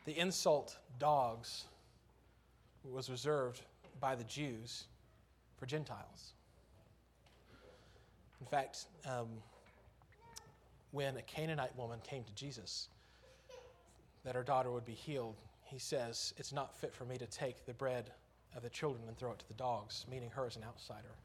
The 0.05 0.15
insult 0.15 0.77
dogs 0.99 1.65
was 2.83 3.09
reserved 3.09 3.61
by 3.99 4.13
the 4.13 4.23
Jews 4.25 4.85
for 5.57 5.65
Gentiles. 5.65 6.34
In 8.45 8.51
fact, 8.51 8.85
um, 9.07 9.27
when 10.91 11.17
a 11.17 11.21
Canaanite 11.23 11.75
woman 11.75 11.97
came 12.07 12.23
to 12.23 12.35
Jesus, 12.35 12.89
that 14.23 14.35
her 14.35 14.43
daughter 14.43 14.69
would 14.69 14.85
be 14.85 14.93
healed, 14.93 15.37
he 15.63 15.79
says, 15.79 16.31
It's 16.37 16.53
not 16.53 16.75
fit 16.75 16.93
for 16.93 17.05
me 17.05 17.17
to 17.17 17.25
take 17.25 17.65
the 17.65 17.73
bread 17.73 18.11
of 18.55 18.61
the 18.61 18.69
children 18.69 19.03
and 19.07 19.17
throw 19.17 19.31
it 19.31 19.39
to 19.39 19.47
the 19.47 19.55
dogs, 19.55 20.05
meaning 20.11 20.29
her 20.29 20.45
as 20.45 20.57
an 20.57 20.63
outsider. 20.63 21.15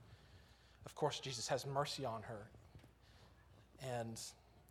Of 0.86 0.94
course, 0.94 1.20
Jesus 1.20 1.46
has 1.48 1.66
mercy 1.66 2.06
on 2.06 2.22
her, 2.22 2.48
and 3.82 4.18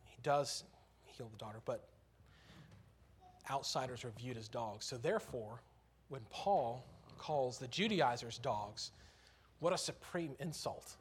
he 0.06 0.18
does 0.24 0.64
heal 1.06 1.30
the 1.32 1.38
daughter, 1.38 1.60
but 1.66 1.88
outsiders 3.52 4.04
are 4.04 4.12
viewed 4.18 4.38
as 4.38 4.48
dogs. 4.48 4.88
So, 4.88 4.98
therefore, 4.98 5.62
when 6.08 6.22
Paul 6.32 6.84
calls 7.20 7.60
the 7.60 7.68
Judaizers 7.68 8.40
dogs, 8.40 8.90
what 9.60 9.72
a 9.72 9.78
supreme 9.78 10.32
insult. 10.40 10.96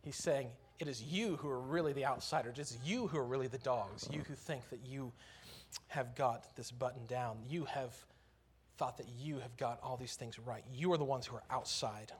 He's 0.00 0.16
saying, 0.16 0.48
it 0.78 0.86
is 0.86 1.02
you 1.02 1.36
who 1.36 1.48
are 1.48 1.60
really 1.60 1.92
the 1.92 2.06
outsiders. 2.06 2.58
It's 2.58 2.78
you 2.84 3.08
who 3.08 3.18
are 3.18 3.24
really 3.24 3.48
the 3.48 3.58
dogs. 3.58 4.08
You 4.10 4.20
who 4.20 4.34
think 4.34 4.68
that 4.70 4.80
you 4.86 5.12
have 5.88 6.14
got 6.14 6.54
this 6.56 6.70
button 6.70 7.04
down. 7.06 7.38
You 7.48 7.64
have 7.64 7.94
thought 8.76 8.96
that 8.98 9.08
you 9.18 9.40
have 9.40 9.56
got 9.56 9.80
all 9.82 9.96
these 9.96 10.14
things 10.14 10.38
right. 10.38 10.62
You 10.72 10.92
are 10.92 10.96
the 10.96 11.04
ones 11.04 11.26
who 11.26 11.36
are 11.36 11.42
outside. 11.50 12.12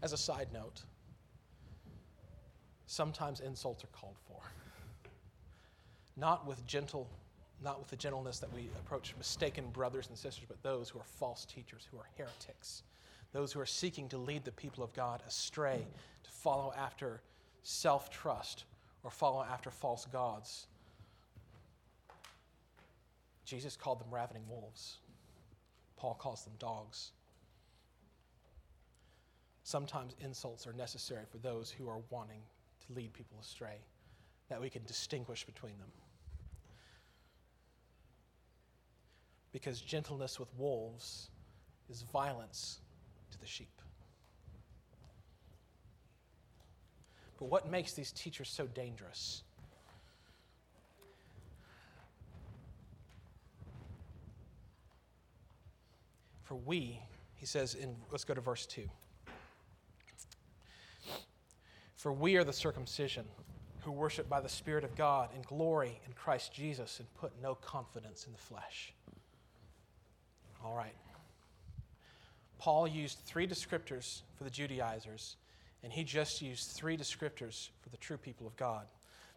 As 0.00 0.12
a 0.12 0.16
side 0.16 0.48
note, 0.52 0.82
sometimes 2.86 3.40
insults 3.40 3.84
are 3.84 3.88
called 3.88 4.16
for. 4.26 4.40
Not 6.16 6.46
with 6.46 6.64
gentle 6.66 7.10
not 7.62 7.78
with 7.78 7.88
the 7.88 7.96
gentleness 7.96 8.38
that 8.38 8.52
we 8.52 8.68
approach 8.78 9.14
mistaken 9.16 9.64
brothers 9.70 10.08
and 10.08 10.16
sisters, 10.16 10.44
but 10.46 10.62
those 10.62 10.88
who 10.88 10.98
are 10.98 11.04
false 11.04 11.44
teachers, 11.44 11.86
who 11.90 11.98
are 11.98 12.08
heretics, 12.16 12.82
those 13.32 13.52
who 13.52 13.60
are 13.60 13.66
seeking 13.66 14.08
to 14.08 14.18
lead 14.18 14.44
the 14.44 14.52
people 14.52 14.84
of 14.84 14.92
God 14.94 15.22
astray, 15.26 15.86
to 16.24 16.30
follow 16.30 16.72
after 16.76 17.20
self 17.62 18.10
trust 18.10 18.64
or 19.02 19.10
follow 19.10 19.42
after 19.42 19.70
false 19.70 20.06
gods. 20.06 20.66
Jesus 23.44 23.76
called 23.76 24.00
them 24.00 24.08
ravening 24.10 24.42
wolves. 24.48 24.98
Paul 25.96 26.14
calls 26.14 26.44
them 26.44 26.52
dogs. 26.58 27.12
Sometimes 29.64 30.14
insults 30.20 30.66
are 30.66 30.72
necessary 30.72 31.24
for 31.30 31.38
those 31.38 31.70
who 31.70 31.88
are 31.88 32.00
wanting 32.10 32.40
to 32.86 32.92
lead 32.94 33.12
people 33.12 33.36
astray, 33.40 33.78
that 34.48 34.60
we 34.60 34.70
can 34.70 34.84
distinguish 34.84 35.44
between 35.44 35.76
them. 35.78 35.90
Because 39.52 39.80
gentleness 39.80 40.38
with 40.38 40.48
wolves 40.56 41.30
is 41.90 42.02
violence 42.02 42.80
to 43.30 43.40
the 43.40 43.46
sheep. 43.46 43.68
But 47.38 47.46
what 47.46 47.70
makes 47.70 47.92
these 47.92 48.10
teachers 48.12 48.48
so 48.48 48.66
dangerous? 48.66 49.42
For 56.42 56.56
we, 56.56 56.98
he 57.36 57.46
says 57.46 57.74
in, 57.74 57.94
let's 58.10 58.24
go 58.24 58.34
to 58.34 58.40
verse 58.40 58.66
2. 58.66 58.88
For 61.94 62.12
we 62.12 62.36
are 62.36 62.44
the 62.44 62.52
circumcision 62.52 63.24
who 63.80 63.92
worship 63.92 64.28
by 64.28 64.40
the 64.40 64.48
Spirit 64.48 64.82
of 64.82 64.96
God 64.96 65.30
in 65.34 65.42
glory 65.42 66.00
in 66.06 66.12
Christ 66.12 66.52
Jesus 66.52 67.00
and 67.00 67.14
put 67.14 67.32
no 67.42 67.54
confidence 67.54 68.24
in 68.26 68.32
the 68.32 68.38
flesh. 68.38 68.94
All 70.68 70.74
right. 70.74 70.94
Paul 72.58 72.86
used 72.86 73.20
three 73.24 73.46
descriptors 73.46 74.20
for 74.36 74.44
the 74.44 74.50
Judaizers, 74.50 75.36
and 75.82 75.90
he 75.90 76.04
just 76.04 76.42
used 76.42 76.72
three 76.72 76.94
descriptors 76.94 77.70
for 77.80 77.88
the 77.88 77.96
true 77.96 78.18
people 78.18 78.46
of 78.46 78.54
God. 78.56 78.86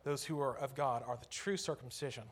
Those 0.03 0.25
who 0.25 0.41
are 0.41 0.57
of 0.57 0.75
God 0.75 1.03
are 1.07 1.15
the 1.15 1.27
true 1.27 1.55
circumcision, 1.55 2.23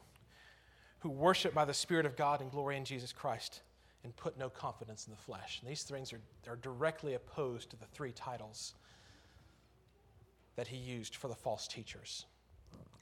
who 0.99 1.09
worship 1.09 1.53
by 1.53 1.63
the 1.63 1.73
Spirit 1.73 2.05
of 2.05 2.17
God 2.17 2.41
and 2.41 2.51
glory 2.51 2.75
in 2.75 2.83
Jesus 2.83 3.13
Christ 3.13 3.61
and 4.03 4.13
put 4.17 4.37
no 4.37 4.49
confidence 4.49 5.07
in 5.07 5.11
the 5.11 5.21
flesh. 5.21 5.59
And 5.61 5.71
these 5.71 5.83
things 5.83 6.11
are, 6.11 6.19
are 6.45 6.57
directly 6.57 7.13
opposed 7.13 7.69
to 7.69 7.77
the 7.77 7.85
three 7.85 8.11
titles 8.11 8.73
that 10.57 10.67
he 10.67 10.75
used 10.75 11.15
for 11.15 11.29
the 11.29 11.35
false 11.35 11.69
teachers, 11.69 12.25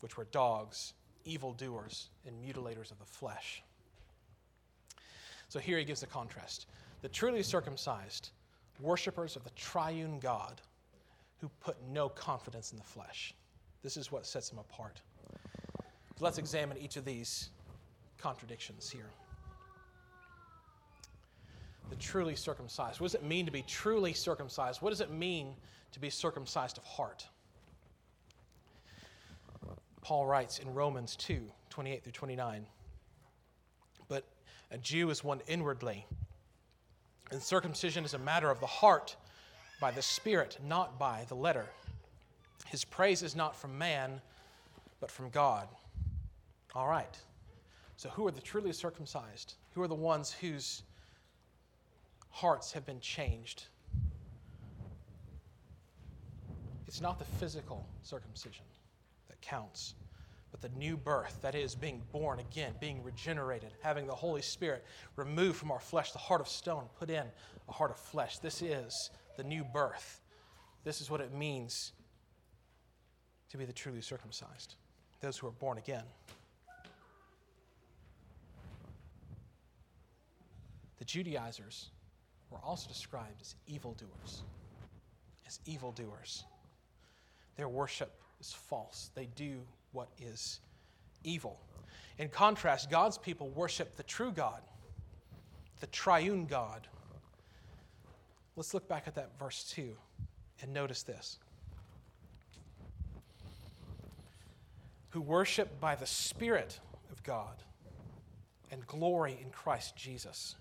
which 0.02 0.16
were 0.16 0.26
dogs, 0.26 0.94
evildoers, 1.26 2.10
and 2.28 2.36
mutilators 2.40 2.92
of 2.92 3.00
the 3.00 3.06
flesh. 3.06 3.64
So 5.50 5.60
here 5.60 5.78
he 5.78 5.86
gives 5.86 6.02
the 6.02 6.08
contrast. 6.08 6.68
The 7.02 7.10
truly 7.10 7.44
circumcised, 7.44 8.32
worshippers 8.80 9.36
of 9.36 9.44
the 9.44 9.50
triune 9.52 10.20
God, 10.20 10.62
who 11.40 11.50
put 11.62 11.78
no 11.90 12.10
confidence 12.10 12.72
in 12.72 12.78
the 12.78 12.84
flesh. 12.84 13.34
This 13.84 13.98
is 13.98 14.12
what 14.12 14.26
sets 14.26 14.50
them 14.50 14.60
apart. 14.60 15.02
Let's 16.20 16.40
examine 16.40 16.78
each 16.78 16.98
of 16.98 17.06
these 17.06 17.50
contradictions 18.18 18.90
here. 18.90 19.10
The 21.90 21.96
truly 21.96 22.36
circumcised. 22.36 23.00
What 23.00 23.12
does 23.12 23.16
it 23.16 23.24
mean 23.24 23.46
to 23.46 23.52
be 23.52 23.62
truly 23.62 24.14
circumcised? 24.14 24.82
What 24.82 24.90
does 24.90 25.02
it 25.02 25.12
mean 25.12 25.54
to 25.92 26.00
be 26.00 26.10
circumcised 26.10 26.78
of 26.78 26.84
heart? 26.84 27.28
Paul 30.02 30.26
writes 30.26 30.60
in 30.60 30.74
Romans 30.74 31.16
2 31.18 31.42
28 31.70 32.04
through 32.04 32.12
29. 32.12 32.66
A 34.72 34.78
Jew 34.78 35.10
is 35.10 35.24
one 35.24 35.42
inwardly, 35.48 36.06
and 37.32 37.42
circumcision 37.42 38.04
is 38.04 38.14
a 38.14 38.20
matter 38.20 38.50
of 38.50 38.60
the 38.60 38.68
heart 38.68 39.16
by 39.80 39.92
the 39.92 40.02
Spirit, 40.02 40.58
not 40.66 41.00
by 41.00 41.26
the 41.30 41.36
letter. 41.36 41.66
His 42.68 42.84
praise 42.84 43.24
is 43.24 43.36
not 43.36 43.56
from 43.56 43.78
man, 43.78 44.22
but 45.00 45.10
from 45.10 45.30
God. 45.30 45.68
All 46.76 46.88
right. 46.88 47.18
So, 47.96 48.10
who 48.10 48.28
are 48.28 48.32
the 48.32 48.42
truly 48.42 48.74
circumcised? 48.74 49.56
Who 49.74 49.82
are 49.82 49.88
the 49.88 49.96
ones 49.96 50.32
whose 50.32 50.84
hearts 52.30 52.72
have 52.74 52.86
been 52.86 53.00
changed? 53.00 53.64
It's 56.88 57.02
not 57.02 57.20
the 57.20 57.26
physical 57.26 57.88
circumcision 58.04 58.66
that 59.30 59.40
counts, 59.42 59.96
but 60.52 60.62
the 60.62 60.70
new 60.78 60.98
birth, 60.98 61.40
that 61.42 61.56
is, 61.56 61.76
being 61.76 62.02
born 62.12 62.40
again, 62.40 62.74
being 62.80 63.04
regenerated, 63.04 63.72
having 63.82 64.08
the 64.08 64.16
Holy 64.16 64.42
Spirit 64.42 64.86
removed 65.16 65.58
from 65.58 65.72
our 65.72 65.80
flesh 65.80 66.12
the 66.12 66.20
heart 66.20 66.42
of 66.42 66.48
stone, 66.48 66.86
put 67.00 67.10
in 67.10 67.26
a 67.68 67.72
heart 67.72 67.92
of 67.92 67.98
flesh. 67.98 68.40
This 68.40 68.62
is 68.62 69.10
the 69.36 69.44
new 69.44 69.64
birth. 69.64 70.22
This 70.84 71.02
is 71.02 71.12
what 71.12 71.22
it 71.22 71.34
means 71.34 71.92
to 73.50 73.58
be 73.58 73.66
the 73.66 73.74
truly 73.74 74.02
circumcised, 74.02 74.76
those 75.22 75.38
who 75.38 75.48
are 75.48 75.52
born 75.52 75.78
again. 75.78 76.04
The 81.00 81.06
Judaizers 81.06 81.90
were 82.50 82.60
also 82.64 82.88
described 82.88 83.42
as 83.42 83.56
evildoers. 83.68 84.44
As 85.46 85.60
evildoers. 85.66 86.44
Their 87.56 87.70
worship 87.70 88.12
is 88.40 88.52
false. 88.52 89.12
They 89.16 89.28
do 89.36 89.60
what 89.92 90.10
is 90.20 90.60
evil. 91.24 91.60
In 92.18 92.30
contrast, 92.30 92.90
God's 92.90 93.18
people 93.18 93.50
worship 93.50 93.96
the 93.96 94.04
true 94.04 94.32
God, 94.32 94.62
the 95.80 95.88
triune 95.88 96.46
God. 96.46 96.88
Let's 98.56 98.74
look 98.74 98.88
back 98.88 99.04
at 99.08 99.16
that 99.16 99.38
verse 99.38 99.64
2 99.76 99.96
and 100.62 100.74
notice 100.74 101.04
this. 101.04 101.38
Who 105.10 105.22
worship 105.22 105.80
by 105.80 105.96
the 105.96 106.06
Spirit 106.06 106.80
of 107.12 107.24
God 107.24 107.64
and 108.72 108.86
glory 108.88 109.38
in 109.42 109.50
Christ 109.52 109.96
Jesus. 109.96 110.56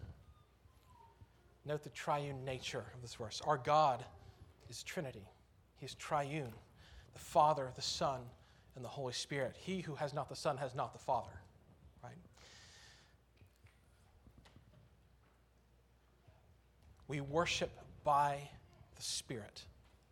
Note 1.65 1.83
the 1.83 1.91
triune 1.91 2.45
nature 2.45 2.85
of 2.95 3.03
this 3.03 3.15
verse. 3.15 3.43
Our 3.45 3.59
God 3.59 4.05
is 4.69 4.83
Trinity, 4.83 5.27
He 5.79 5.87
is 5.87 5.95
triune 5.95 6.53
the 7.17 7.23
Father, 7.23 7.71
the 7.75 7.83
Son, 7.83 8.21
and 8.77 8.85
the 8.85 8.89
Holy 8.89 9.15
Spirit. 9.15 9.57
He 9.59 9.81
who 9.81 9.95
has 9.95 10.15
not 10.15 10.29
the 10.29 10.37
Son 10.37 10.57
has 10.59 10.75
not 10.75 10.93
the 10.93 10.99
Father, 10.99 11.41
right? 12.05 12.13
We 17.09 17.21
worship 17.21 17.71
by 18.05 18.49
the 18.95 19.03
Spirit 19.03 19.65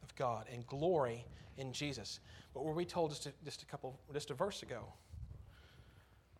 of 0.02 0.14
God 0.16 0.46
and 0.52 0.66
glory 0.66 1.24
in 1.58 1.72
Jesus. 1.72 2.20
But 2.54 2.64
were 2.64 2.72
we 2.72 2.84
told 2.84 3.10
just 3.10 3.26
a, 3.26 3.32
just 3.44 3.62
a 3.62 3.66
couple, 3.66 3.98
just 4.12 4.30
a 4.30 4.34
verse 4.34 4.62
ago? 4.62 4.84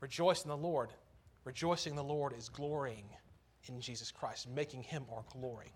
Rejoice 0.00 0.44
in 0.44 0.48
the 0.48 0.56
Lord. 0.56 0.90
Rejoicing 1.44 1.92
in 1.92 1.96
the 1.96 2.04
Lord 2.04 2.32
is 2.36 2.48
glorying 2.48 3.04
in 3.68 3.80
Jesus 3.80 4.10
Christ, 4.10 4.48
making 4.48 4.82
him 4.82 5.04
our 5.12 5.24
glory. 5.32 5.72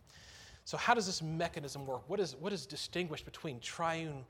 So, 0.65 0.77
how 0.77 0.95
does 0.95 1.07
this 1.07 1.23
mechanism 1.23 1.87
work? 1.87 2.09
What 2.09 2.21
is, 2.21 2.37
what 2.37 2.53
is 2.53 2.67
distinguished 2.67 3.25
between 3.25 3.59
triune 3.61 4.25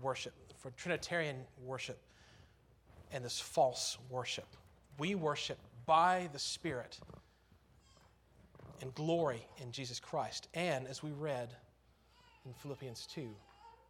worship, 0.00 0.34
for 0.58 0.70
Trinitarian 0.72 1.36
worship, 1.64 1.98
and 3.12 3.24
this 3.24 3.40
false 3.40 3.98
worship? 4.08 4.46
We 4.98 5.14
worship 5.14 5.58
by 5.86 6.28
the 6.32 6.38
Spirit 6.38 6.98
and 8.80 8.94
glory 8.94 9.46
in 9.58 9.72
Jesus 9.72 10.00
Christ. 10.00 10.48
And 10.54 10.86
as 10.86 11.02
we 11.02 11.10
read 11.10 11.54
in 12.46 12.52
Philippians 12.54 13.06
2, 13.06 13.28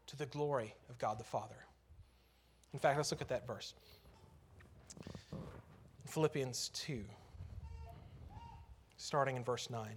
to 0.07 0.17
the 0.17 0.27
glory 0.27 0.75
of 0.89 0.99
God 0.99 1.19
the 1.19 1.25
Father. 1.25 1.55
In 2.73 2.81
fact, 2.81 2.97
let's 2.97 3.13
look 3.13 3.21
at 3.21 3.29
that 3.29 3.47
verse. 3.47 3.75
Philippians 6.07 6.71
2 6.75 7.05
starting 9.01 9.37
in 9.37 9.43
verse 9.43 9.71
9. 9.71 9.89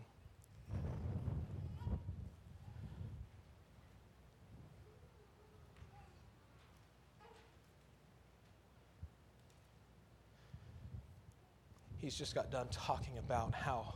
He's 12.04 12.16
just 12.16 12.36
got 12.36 12.52
done 12.52 12.68
talking 12.70 13.18
about 13.18 13.54
how 13.54 13.94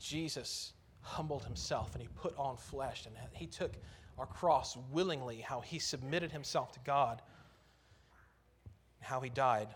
Jesus 0.00 0.72
humbled 1.02 1.44
himself 1.44 1.92
and 1.92 2.00
he 2.00 2.08
put 2.16 2.34
on 2.38 2.56
flesh 2.56 3.04
and 3.04 3.14
he 3.34 3.46
took 3.46 3.74
our 4.18 4.24
cross 4.24 4.78
willingly, 4.90 5.36
how 5.36 5.60
he 5.60 5.78
submitted 5.78 6.32
himself 6.32 6.72
to 6.72 6.80
God, 6.86 7.20
how 9.00 9.20
he 9.20 9.28
died. 9.28 9.68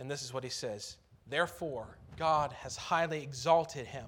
And 0.00 0.10
this 0.10 0.24
is 0.24 0.34
what 0.34 0.42
he 0.42 0.50
says 0.50 0.96
Therefore, 1.28 1.98
God 2.16 2.50
has 2.50 2.76
highly 2.76 3.22
exalted 3.22 3.86
him 3.86 4.06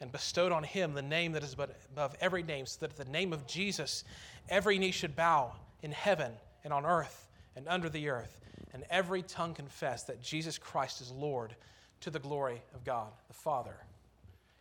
and 0.00 0.10
bestowed 0.10 0.52
on 0.52 0.62
him 0.62 0.94
the 0.94 1.02
name 1.02 1.32
that 1.32 1.42
is 1.42 1.52
above 1.52 2.16
every 2.18 2.44
name, 2.44 2.64
so 2.64 2.78
that 2.80 2.98
at 2.98 3.06
the 3.06 3.12
name 3.12 3.34
of 3.34 3.46
Jesus 3.46 4.04
every 4.48 4.78
knee 4.78 4.90
should 4.90 5.14
bow 5.14 5.52
in 5.82 5.92
heaven 5.92 6.32
and 6.64 6.72
on 6.72 6.86
earth 6.86 7.28
and 7.56 7.68
under 7.68 7.90
the 7.90 8.08
earth, 8.08 8.40
and 8.76 8.84
every 8.90 9.22
tongue 9.22 9.54
confess 9.54 10.02
that 10.02 10.20
Jesus 10.20 10.58
Christ 10.58 11.00
is 11.00 11.10
Lord 11.10 11.56
to 12.00 12.10
the 12.10 12.18
glory 12.18 12.60
of 12.74 12.84
God 12.84 13.08
the 13.26 13.32
Father. 13.32 13.74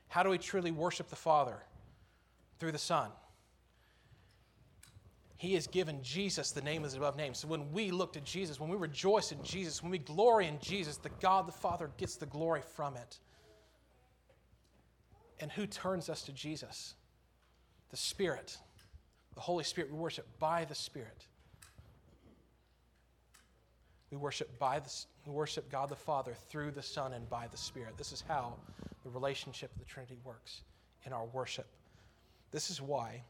How 0.07 0.23
do 0.23 0.29
we 0.29 0.37
truly 0.37 0.71
worship 0.71 1.09
the 1.09 1.17
Father? 1.17 1.57
Through 2.57 2.71
the 2.71 2.77
Son. 2.77 3.09
He 5.35 5.55
has 5.55 5.67
given 5.67 6.01
Jesus 6.01 6.51
the 6.51 6.61
name 6.61 6.83
that 6.83 6.87
is 6.87 6.93
above 6.93 7.17
names. 7.17 7.39
So 7.39 7.49
when 7.49 7.73
we 7.73 7.91
look 7.91 8.13
to 8.13 8.21
Jesus, 8.21 8.57
when 8.57 8.69
we 8.69 8.77
rejoice 8.77 9.33
in 9.33 9.43
Jesus, 9.43 9.83
when 9.83 9.91
we 9.91 9.97
glory 9.97 10.47
in 10.47 10.59
Jesus, 10.61 10.95
the 10.95 11.09
God 11.19 11.45
the 11.45 11.51
Father 11.51 11.91
gets 11.97 12.15
the 12.15 12.25
glory 12.25 12.61
from 12.77 12.95
it. 12.95 13.19
And 15.41 15.51
who 15.51 15.67
turns 15.67 16.07
us 16.07 16.21
to 16.23 16.31
Jesus? 16.31 16.93
The 17.89 17.97
Spirit. 17.97 18.57
The 19.33 19.41
Holy 19.41 19.65
Spirit. 19.65 19.91
We 19.91 19.97
worship 19.97 20.25
by 20.39 20.63
the 20.63 20.73
Spirit. 20.73 21.27
We 24.11 24.17
worship 24.17 24.57
by 24.59 24.79
the 24.79 24.91
we 25.25 25.33
worship 25.33 25.71
God 25.71 25.89
the 25.89 25.95
Father 25.95 26.33
through 26.49 26.71
the 26.71 26.83
Son 26.83 27.13
and 27.13 27.27
by 27.29 27.47
the 27.47 27.57
Spirit. 27.57 27.97
This 27.97 28.11
is 28.11 28.23
how 28.27 28.53
the 29.03 29.09
relationship 29.09 29.71
of 29.73 29.79
the 29.79 29.85
Trinity 29.85 30.17
works 30.23 30.61
in 31.05 31.13
our 31.13 31.25
worship. 31.25 31.65
This 32.51 32.69
is 32.69 32.81
why 32.81 33.21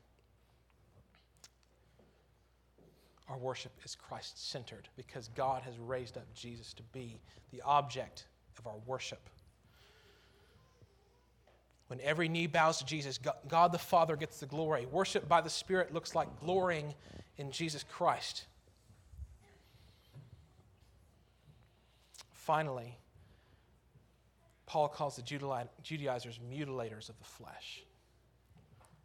our 3.29 3.37
worship 3.37 3.71
is 3.83 3.95
Christ 3.95 4.49
centered 4.49 4.87
because 4.95 5.29
God 5.35 5.63
has 5.63 5.79
raised 5.79 6.17
up 6.17 6.25
Jesus 6.35 6.73
to 6.73 6.83
be 6.93 7.19
the 7.51 7.61
object 7.61 8.25
of 8.59 8.67
our 8.67 8.77
worship. 8.85 9.29
When 11.87 12.01
every 12.01 12.27
knee 12.27 12.47
bows 12.47 12.79
to 12.79 12.85
Jesus, 12.85 13.19
God 13.47 13.71
the 13.71 13.77
Father 13.77 14.15
gets 14.15 14.39
the 14.39 14.47
glory. 14.47 14.85
Worship 14.87 15.27
by 15.27 15.41
the 15.41 15.49
Spirit 15.49 15.93
looks 15.93 16.15
like 16.15 16.39
glorying 16.39 16.93
in 17.37 17.51
Jesus 17.51 17.83
Christ. 17.83 18.45
Finally, 22.45 22.95
Paul 24.67 24.87
calls 24.87 25.15
the 25.15 25.23
Judaizers 25.23 26.39
mutilators 26.47 27.09
of 27.09 27.17
the 27.17 27.25
flesh. 27.25 27.83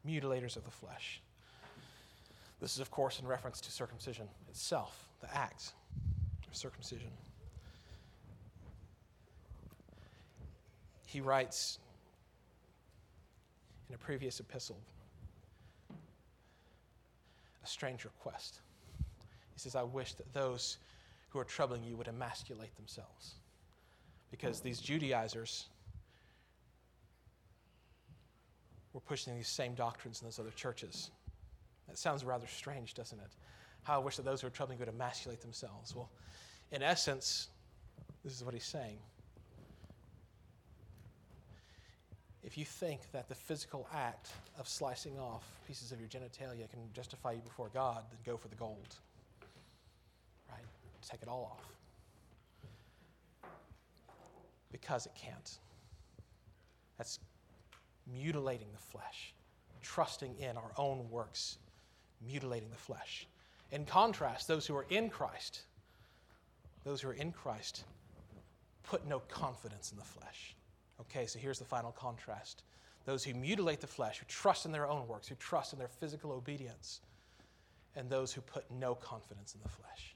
Mutilators 0.07 0.57
of 0.57 0.65
the 0.67 0.71
flesh. 0.71 1.23
This 2.61 2.75
is, 2.75 2.81
of 2.81 2.91
course, 2.91 3.19
in 3.19 3.27
reference 3.27 3.63
to 3.63 3.73
circumcision 3.73 4.29
itself, 4.51 5.09
the 5.23 5.35
act 5.35 5.73
of 6.47 6.55
circumcision. 6.55 7.09
He 11.07 11.23
writes 11.23 11.79
in 13.89 13.95
a 13.95 13.99
previous 13.99 14.39
epistle 14.39 14.77
a 17.65 17.67
strange 17.67 18.05
request. 18.05 18.61
He 19.55 19.61
says, 19.61 19.75
I 19.75 19.83
wish 19.83 20.13
that 20.13 20.31
those 20.35 20.77
who 21.31 21.39
are 21.39 21.45
troubling 21.45 21.83
you 21.83 21.97
would 21.97 22.09
emasculate 22.09 22.75
themselves. 22.77 23.35
Because 24.31 24.61
these 24.61 24.81
Judaizers 24.81 25.67
were 28.93 29.01
pushing 29.01 29.35
these 29.35 29.49
same 29.49 29.75
doctrines 29.75 30.21
in 30.21 30.27
those 30.27 30.39
other 30.39 30.51
churches. 30.51 31.11
That 31.89 31.99
sounds 31.99 32.25
rather 32.25 32.47
strange, 32.47 32.95
doesn't 32.95 33.19
it? 33.19 33.31
How 33.83 34.01
I 34.01 34.05
wish 34.05 34.17
that 34.17 34.25
those 34.25 34.41
who 34.41 34.47
are 34.47 34.51
troubling 34.51 34.79
you 34.79 34.85
would 34.85 34.93
emasculate 34.93 35.41
themselves. 35.41 35.95
Well, 35.95 36.11
in 36.73 36.83
essence, 36.83 37.49
this 38.25 38.35
is 38.35 38.45
what 38.45 38.55
he's 38.55 38.65
saying. 38.65 38.99
If 42.43 42.57
you 42.57 42.65
think 42.65 43.01
that 43.13 43.29
the 43.29 43.35
physical 43.35 43.87
act 43.95 44.31
of 44.59 44.67
slicing 44.67 45.19
off 45.19 45.45
pieces 45.67 45.93
of 45.93 46.01
your 46.01 46.09
genitalia 46.09 46.69
can 46.71 46.81
justify 46.95 47.33
you 47.33 47.41
before 47.41 47.71
God, 47.73 48.03
then 48.11 48.19
go 48.25 48.37
for 48.37 48.49
the 48.49 48.57
gold. 48.57 48.97
Take 51.11 51.23
it 51.23 51.29
all 51.29 51.57
off. 51.57 51.67
Because 54.71 55.07
it 55.07 55.13
can't. 55.15 55.59
That's 56.99 57.19
mutilating 58.07 58.69
the 58.73 58.79
flesh, 58.79 59.35
trusting 59.83 60.37
in 60.39 60.57
our 60.57 60.71
own 60.77 61.09
works, 61.11 61.59
mutilating 62.25 62.71
the 62.71 62.77
flesh. 62.77 63.27
In 63.73 63.85
contrast, 63.85 64.47
those 64.49 64.67
who 64.67 64.77
are 64.77 64.87
in 64.91 65.09
Christ, 65.09 65.63
those 66.85 67.01
who 67.01 67.09
are 67.09 67.15
in 67.15 67.33
Christ, 67.33 67.85
put 68.83 69.07
no 69.07 69.21
confidence 69.21 69.93
in 69.93 69.99
the 69.99 70.05
flesh. 70.05 70.55
Okay, 71.01 71.27
so 71.27 71.39
here's 71.39 71.59
the 71.59 71.65
final 71.65 71.93
contrast. 71.93 72.63
Those 73.07 73.25
who 73.25 73.35
mutilate 73.35 73.81
the 73.81 73.87
flesh, 73.87 74.19
who 74.19 74.27
trust 74.27 74.67
in 74.67 74.73
their 74.73 74.87
own 74.87 75.09
works, 75.09 75.27
who 75.27 75.35
trust 75.37 75.73
in 75.73 75.79
their 75.79 75.89
physical 75.89 76.33
obedience, 76.33 77.01
and 77.97 78.09
those 78.09 78.33
who 78.33 78.41
put 78.41 78.71
no 78.71 78.95
confidence 78.95 79.55
in 79.55 79.61
the 79.63 79.69
flesh. 79.69 80.15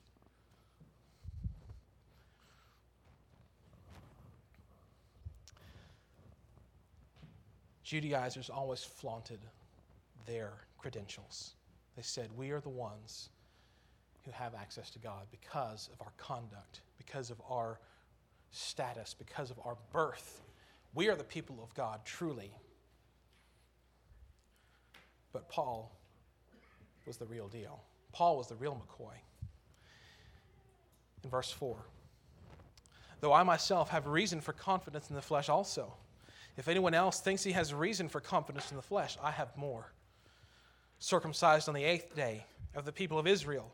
Judaizers 7.84 8.50
always 8.50 8.82
flaunted 8.82 9.40
their 10.26 10.52
credentials. 10.78 11.54
They 11.96 12.02
said, 12.02 12.30
We 12.36 12.50
are 12.50 12.60
the 12.60 12.70
ones 12.70 13.28
who 14.24 14.32
have 14.32 14.54
access 14.54 14.90
to 14.90 14.98
God 14.98 15.26
because 15.30 15.90
of 15.92 16.00
our 16.00 16.12
conduct, 16.16 16.80
because 16.98 17.30
of 17.30 17.40
our 17.48 17.78
status, 18.50 19.14
because 19.18 19.50
of 19.50 19.58
our 19.64 19.76
birth 19.92 20.44
we 20.94 21.08
are 21.08 21.16
the 21.16 21.24
people 21.24 21.58
of 21.62 21.74
God, 21.74 22.00
truly. 22.04 22.50
But 25.32 25.48
Paul 25.48 25.92
was 27.06 27.16
the 27.16 27.26
real 27.26 27.48
deal. 27.48 27.82
Paul 28.12 28.36
was 28.36 28.46
the 28.46 28.54
real 28.54 28.80
McCoy. 28.80 29.14
In 31.24 31.30
verse 31.30 31.50
4 31.50 31.76
Though 33.20 33.32
I 33.32 33.42
myself 33.42 33.90
have 33.90 34.06
reason 34.06 34.40
for 34.40 34.52
confidence 34.52 35.08
in 35.08 35.16
the 35.16 35.22
flesh 35.22 35.48
also, 35.48 35.94
if 36.56 36.68
anyone 36.68 36.94
else 36.94 37.20
thinks 37.20 37.42
he 37.42 37.52
has 37.52 37.74
reason 37.74 38.08
for 38.08 38.20
confidence 38.20 38.70
in 38.70 38.76
the 38.76 38.82
flesh, 38.82 39.16
I 39.22 39.32
have 39.32 39.56
more. 39.56 39.92
Circumcised 40.98 41.68
on 41.68 41.74
the 41.74 41.84
eighth 41.84 42.14
day 42.14 42.44
of 42.74 42.84
the 42.84 42.92
people 42.92 43.18
of 43.18 43.26
Israel, 43.26 43.70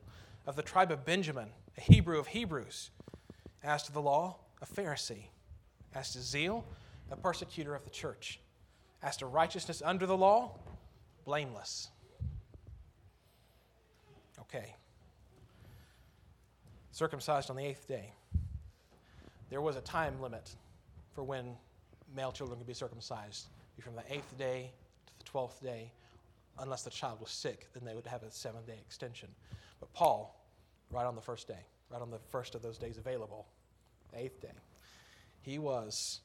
of 0.47 0.57
the 0.57 0.63
tribe 0.63 0.91
of 0.91 1.05
Benjamin, 1.05 1.49
a 1.77 1.81
Hebrew 1.81 2.19
of 2.19 2.29
Hebrews. 2.29 2.91
As 3.63 3.83
to 3.85 3.93
the 3.93 4.01
law, 4.01 4.37
a 4.63 4.67
Pharisee. 4.67 5.27
As 5.95 6.13
to 6.15 6.21
zeal, 6.21 6.65
a 7.11 7.17
persecutor 7.17 7.75
of 7.75 7.85
the 7.85 7.91
church. 7.91 8.41
As 9.03 9.17
to 9.19 9.27
righteousness 9.27 9.83
under 9.85 10.07
the 10.07 10.17
law, 10.17 10.53
blameless. 11.25 11.91
Okay. 14.41 14.75
Circumcised 16.93 17.51
on 17.51 17.57
the 17.57 17.65
eighth 17.65 17.87
day. 17.87 18.13
There 19.51 19.61
was 19.61 19.77
a 19.77 19.81
time 19.81 20.21
limit 20.21 20.55
for 21.15 21.23
when 21.23 21.57
male 22.15 22.33
children 22.33 22.59
could 22.59 22.67
be 22.67 22.75
circumcised. 22.75 23.49
From 23.81 23.95
the 23.95 24.03
eighth 24.13 24.37
day 24.37 24.71
to 25.07 25.13
the 25.19 25.25
twelfth 25.25 25.63
day. 25.63 25.91
Unless 26.59 26.83
the 26.83 26.91
child 26.91 27.21
was 27.21 27.31
sick, 27.31 27.69
then 27.73 27.85
they 27.87 27.95
would 27.95 28.07
have 28.07 28.23
a 28.23 28.31
seven 28.31 28.61
day 28.67 28.77
extension. 28.85 29.29
But 29.79 29.91
Paul, 29.95 30.39
right 30.91 31.07
on 31.07 31.15
the 31.15 31.23
first 31.23 31.49
day, 31.49 31.65
right 31.91 32.03
on 32.03 32.11
the 32.11 32.19
first 32.19 32.55
of 32.55 32.61
those 32.61 32.77
days 32.77 32.99
available, 32.99 33.47
the 34.13 34.19
eighth 34.19 34.43
day, 34.43 34.53
he 35.41 35.59
was 35.59 36.21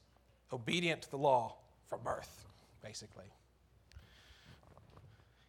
obedient 0.52 1.00
to 1.02 1.10
the 1.10 1.16
law 1.16 1.56
from 1.88 2.00
birth, 2.02 2.44
basically. 2.82 3.24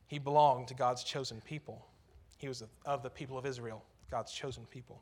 He 0.07 0.19
belonged 0.19 0.69
to 0.69 0.73
God's 0.73 1.03
chosen 1.03 1.41
people. 1.41 1.85
He 2.37 2.47
was 2.47 2.63
of 2.85 3.03
the 3.03 3.09
people 3.09 3.37
of 3.37 3.45
Israel, 3.45 3.83
God's 4.09 4.31
chosen 4.31 4.65
people. 4.69 5.01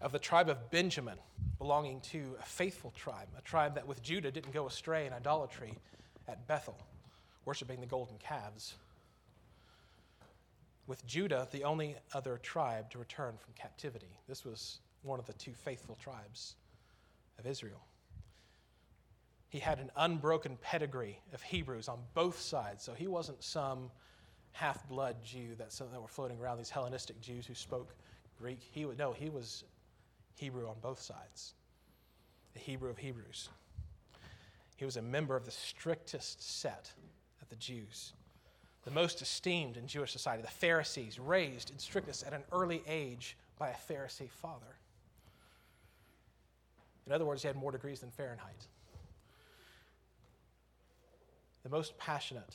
Of 0.00 0.12
the 0.12 0.18
tribe 0.18 0.48
of 0.48 0.70
Benjamin, 0.70 1.18
belonging 1.58 2.00
to 2.12 2.36
a 2.40 2.44
faithful 2.44 2.92
tribe, 2.92 3.28
a 3.36 3.42
tribe 3.42 3.74
that 3.74 3.86
with 3.86 4.02
Judah 4.02 4.30
didn't 4.30 4.52
go 4.52 4.66
astray 4.66 5.06
in 5.06 5.12
idolatry 5.12 5.74
at 6.28 6.46
Bethel, 6.46 6.78
worshiping 7.44 7.80
the 7.80 7.86
golden 7.86 8.16
calves. 8.18 8.74
With 10.86 11.04
Judah, 11.06 11.48
the 11.50 11.64
only 11.64 11.96
other 12.14 12.38
tribe 12.38 12.90
to 12.90 12.98
return 12.98 13.34
from 13.38 13.52
captivity. 13.54 14.20
This 14.28 14.44
was 14.44 14.78
one 15.02 15.18
of 15.18 15.26
the 15.26 15.32
two 15.32 15.52
faithful 15.52 15.96
tribes 16.00 16.54
of 17.38 17.46
Israel. 17.46 17.80
He 19.48 19.58
had 19.58 19.78
an 19.78 19.90
unbroken 19.96 20.58
pedigree 20.60 21.20
of 21.32 21.42
Hebrews 21.42 21.88
on 21.88 21.98
both 22.14 22.38
sides. 22.38 22.84
So 22.84 22.92
he 22.92 23.08
wasn't 23.08 23.42
some 23.42 23.90
half 24.52 24.86
blood 24.88 25.16
Jew 25.24 25.54
that, 25.56 25.70
that 25.70 26.00
were 26.00 26.08
floating 26.08 26.38
around, 26.38 26.58
these 26.58 26.70
Hellenistic 26.70 27.20
Jews 27.20 27.46
who 27.46 27.54
spoke 27.54 27.94
Greek. 28.38 28.60
He 28.70 28.84
would, 28.84 28.98
no, 28.98 29.12
he 29.12 29.30
was 29.30 29.64
Hebrew 30.38 30.68
on 30.68 30.76
both 30.80 31.00
sides, 31.00 31.54
the 32.54 32.60
Hebrew 32.60 32.90
of 32.90 32.98
Hebrews. 32.98 33.48
He 34.76 34.84
was 34.84 34.96
a 34.96 35.02
member 35.02 35.36
of 35.36 35.44
the 35.44 35.50
strictest 35.50 36.60
set 36.60 36.92
of 37.42 37.48
the 37.48 37.56
Jews, 37.56 38.12
the 38.84 38.90
most 38.90 39.20
esteemed 39.20 39.76
in 39.76 39.86
Jewish 39.86 40.12
society, 40.12 40.42
the 40.42 40.48
Pharisees, 40.48 41.18
raised 41.18 41.70
in 41.70 41.78
strictness 41.78 42.22
at 42.26 42.32
an 42.32 42.42
early 42.52 42.82
age 42.86 43.36
by 43.58 43.70
a 43.70 43.74
Pharisee 43.74 44.30
father. 44.30 44.76
In 47.06 47.12
other 47.12 47.24
words, 47.24 47.42
he 47.42 47.48
had 47.48 47.56
more 47.56 47.72
degrees 47.72 48.00
than 48.00 48.10
Fahrenheit 48.10 48.68
the 51.68 51.76
most 51.76 51.98
passionate, 51.98 52.54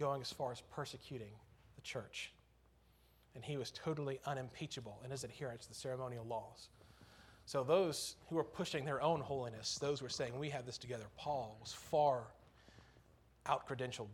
going 0.00 0.22
as 0.22 0.32
far 0.32 0.50
as 0.50 0.62
persecuting 0.74 1.32
the 1.76 1.82
church. 1.82 2.32
And 3.34 3.44
he 3.44 3.56
was 3.56 3.70
totally 3.70 4.18
unimpeachable 4.24 5.00
in 5.04 5.10
his 5.10 5.24
adherence 5.24 5.64
to 5.64 5.68
the 5.68 5.74
ceremonial 5.74 6.24
laws. 6.24 6.68
So, 7.46 7.62
those 7.62 8.16
who 8.28 8.36
were 8.36 8.44
pushing 8.44 8.84
their 8.84 9.02
own 9.02 9.20
holiness, 9.20 9.78
those 9.78 10.00
who 10.00 10.06
were 10.06 10.10
saying, 10.10 10.38
We 10.38 10.48
have 10.50 10.64
this 10.64 10.78
together, 10.78 11.04
Paul 11.16 11.58
was 11.60 11.72
far 11.72 12.24
out 13.46 13.68
credentialed. 13.68 14.08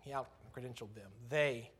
He 0.00 0.12
out 0.12 0.28
credentialed 0.56 0.94
them. 0.94 1.10
They 1.28 1.70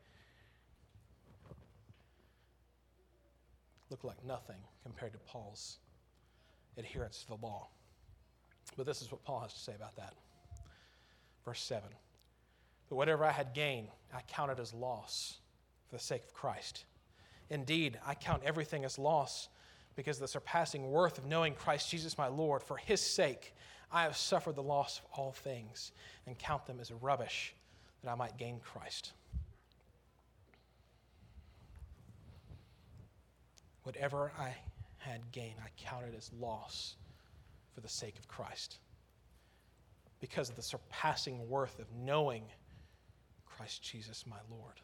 looked 3.91 4.05
like 4.05 4.23
nothing 4.25 4.57
compared 4.83 5.13
to 5.13 5.19
Paul's 5.19 5.79
adherence 6.77 7.23
to 7.23 7.29
the 7.29 7.47
law. 7.47 7.69
But 8.77 8.87
this 8.87 9.01
is 9.01 9.11
what 9.11 9.25
Paul 9.25 9.41
has 9.41 9.53
to 9.55 9.61
say 9.61 9.75
about 9.75 9.97
that. 9.97 10.15
Verse 11.45 11.63
7 11.63 11.89
But 12.89 12.97
whatever 12.97 13.25
I 13.25 13.33
had 13.33 13.55
gained, 13.55 13.89
I 14.13 14.21
counted 14.23 14.61
as 14.61 14.75
loss 14.75 15.39
for 15.89 15.97
the 15.97 16.03
sake 16.03 16.25
of 16.25 16.35
Christ. 16.35 16.85
Indeed, 17.51 17.99
I 18.07 18.15
count 18.15 18.43
everything 18.45 18.85
as 18.85 18.99
loss 18.99 19.49
because 19.99 20.19
of 20.19 20.21
the 20.21 20.29
surpassing 20.29 20.93
worth 20.93 21.19
of 21.19 21.27
knowing 21.27 21.55
Christ 21.55 21.91
Jesus 21.91 22.17
my 22.17 22.29
Lord. 22.29 22.63
For 22.63 22.77
his 22.77 23.01
sake, 23.01 23.53
I 23.91 24.05
have 24.05 24.17
suffered 24.17 24.55
the 24.55 24.63
loss 24.63 25.01
of 25.01 25.19
all 25.19 25.33
things 25.33 25.91
and 26.25 26.39
count 26.39 26.67
them 26.67 26.79
as 26.81 26.93
rubbish 26.93 27.53
that 28.05 28.11
I 28.13 28.15
might 28.15 28.37
gain 28.37 28.61
Christ. 28.61 29.11
Whatever 33.83 34.31
I 34.39 34.55
had 34.99 35.33
gained, 35.33 35.57
I 35.61 35.71
counted 35.77 36.15
as 36.15 36.31
loss 36.39 36.95
for 37.75 37.81
the 37.81 37.89
sake 37.89 38.17
of 38.21 38.29
Christ. 38.29 38.79
because 40.21 40.51
of 40.51 40.57
the 40.57 40.63
surpassing 40.63 41.49
worth 41.49 41.79
of 41.79 41.87
knowing 42.05 42.43
Christ 43.47 43.83
Jesus, 43.83 44.25
my 44.27 44.39
Lord. 44.51 44.81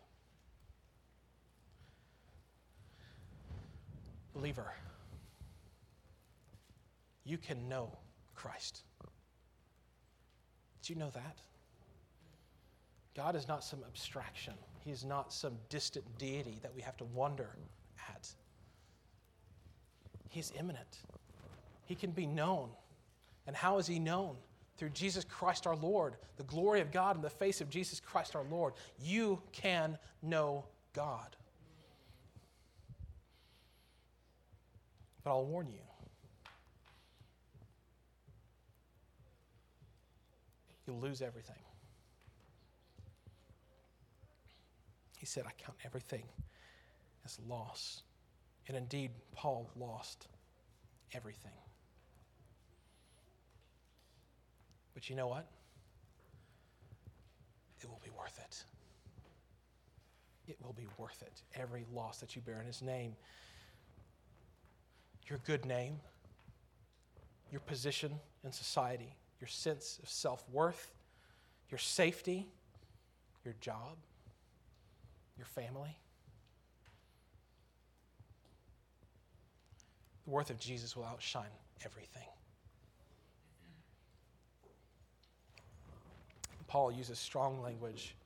Believer, 4.34 4.72
you 7.24 7.38
can 7.38 7.68
know 7.68 7.90
Christ. 8.34 8.82
Did 10.82 10.90
you 10.90 10.96
know 10.96 11.10
that? 11.10 11.38
God 13.16 13.36
is 13.36 13.48
not 13.48 13.64
some 13.64 13.80
abstraction. 13.86 14.54
He 14.84 14.90
is 14.90 15.04
not 15.04 15.32
some 15.32 15.54
distant 15.70 16.04
deity 16.18 16.58
that 16.62 16.74
we 16.74 16.82
have 16.82 16.96
to 16.98 17.04
wonder 17.04 17.56
at. 18.10 18.28
He 20.28 20.40
is 20.40 20.52
immanent. 20.58 20.98
He 21.86 21.94
can 21.94 22.10
be 22.10 22.26
known. 22.26 22.70
And 23.46 23.54
how 23.54 23.78
is 23.78 23.86
he 23.86 23.98
known? 23.98 24.36
Through 24.76 24.90
Jesus 24.90 25.24
Christ 25.24 25.66
our 25.66 25.76
Lord, 25.76 26.16
the 26.36 26.42
glory 26.42 26.80
of 26.80 26.90
God 26.90 27.16
in 27.16 27.22
the 27.22 27.30
face 27.30 27.60
of 27.60 27.70
Jesus 27.70 28.00
Christ 28.00 28.34
our 28.34 28.44
Lord. 28.50 28.74
You 29.00 29.40
can 29.52 29.96
know 30.22 30.64
God. 30.92 31.36
But 35.22 35.30
I'll 35.30 35.46
warn 35.46 35.68
you 35.68 35.80
you'll 40.86 41.00
lose 41.00 41.22
everything. 41.22 41.62
He 45.18 45.26
said, 45.26 45.44
I 45.46 45.52
count 45.56 45.78
everything 45.84 46.24
as 47.24 47.38
loss. 47.48 48.02
And 48.68 48.76
indeed, 48.76 49.10
Paul 49.34 49.70
lost 49.76 50.28
everything. 51.12 51.52
But 54.92 55.08
you 55.08 55.16
know 55.16 55.28
what? 55.28 55.46
It 57.80 57.88
will 57.88 58.00
be 58.02 58.10
worth 58.10 58.38
it. 58.38 58.64
It 60.46 60.56
will 60.62 60.72
be 60.72 60.86
worth 60.98 61.22
it. 61.22 61.42
Every 61.54 61.84
loss 61.92 62.18
that 62.18 62.36
you 62.36 62.42
bear 62.42 62.60
in 62.60 62.66
his 62.66 62.82
name. 62.82 63.16
Your 65.28 65.38
good 65.46 65.64
name, 65.64 66.00
your 67.50 67.60
position 67.60 68.12
in 68.44 68.52
society, 68.52 69.16
your 69.44 69.48
sense 69.50 69.98
of 70.02 70.08
self 70.08 70.42
worth, 70.50 70.90
your 71.68 71.76
safety, 71.76 72.48
your 73.44 73.54
job, 73.60 73.98
your 75.36 75.44
family. 75.44 75.98
The 80.24 80.30
worth 80.30 80.48
of 80.48 80.58
Jesus 80.58 80.96
will 80.96 81.04
outshine 81.04 81.50
everything. 81.84 82.22
Paul 86.66 86.90
uses 86.90 87.18
strong 87.18 87.60
language 87.60 88.16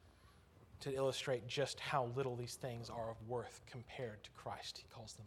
to 0.83 0.95
illustrate 0.95 1.49
just 1.49 1.81
how 1.81 2.13
little 2.15 2.37
these 2.37 2.55
things 2.55 2.89
are 2.89 3.11
of 3.11 3.17
worth 3.27 3.61
compared 3.69 4.23
to 4.23 4.31
Christ. 4.37 4.79
He 4.79 4.85
calls 4.95 5.15
them 5.15 5.27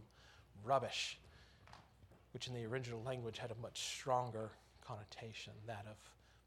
rubbish, 0.63 1.19
which 2.31 2.47
in 2.47 2.53
the 2.53 2.63
original 2.63 3.03
language 3.03 3.37
had 3.37 3.51
a 3.51 3.61
much 3.61 3.81
stronger 3.81 4.51
connotation 4.91 5.53
that 5.67 5.85
of 5.89 5.97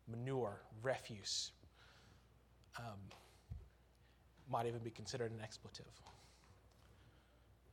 manure, 0.09 0.61
refuse. 0.83 1.53
Um, 2.79 2.99
might 4.51 4.67
even 4.67 4.81
be 4.81 4.91
considered 4.91 5.33
an 5.33 5.41
expletive. 5.43 5.87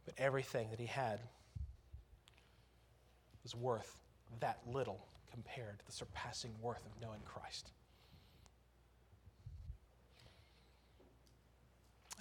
But 0.05 0.13
everything 0.17 0.69
that 0.69 0.80
he 0.80 0.86
had 0.86 1.19
was 3.43 3.55
worth 3.55 3.99
that 4.39 4.59
little 4.72 5.05
compared 5.32 5.80
to 5.80 5.86
the 5.86 5.91
surpassing 5.91 6.51
worth 6.61 6.86
of 6.86 7.01
knowing 7.01 7.19
Christ. 7.26 7.72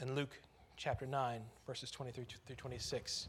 In 0.03 0.15
Luke 0.15 0.41
chapter 0.77 1.07
9, 1.07 1.41
verses 1.67 1.91
23 1.91 2.25
through 2.47 2.57
26, 2.57 3.29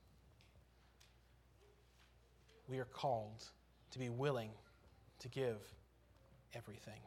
We 2.71 2.79
are 2.79 2.85
called 2.85 3.43
to 3.91 3.99
be 3.99 4.07
willing 4.07 4.51
to 5.19 5.27
give 5.27 5.57
everything 6.55 7.01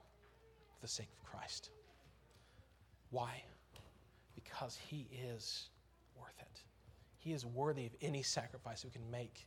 for 0.74 0.80
the 0.82 0.88
sake 0.88 1.08
of 1.18 1.24
Christ. 1.24 1.70
Why? 3.10 3.42
Because 4.34 4.76
he 4.76 5.06
is 5.10 5.70
worth 6.20 6.38
it. 6.38 6.60
He 7.16 7.32
is 7.32 7.46
worthy 7.46 7.86
of 7.86 7.92
any 8.02 8.22
sacrifice 8.22 8.84
we 8.84 8.90
can 8.90 9.10
make. 9.10 9.46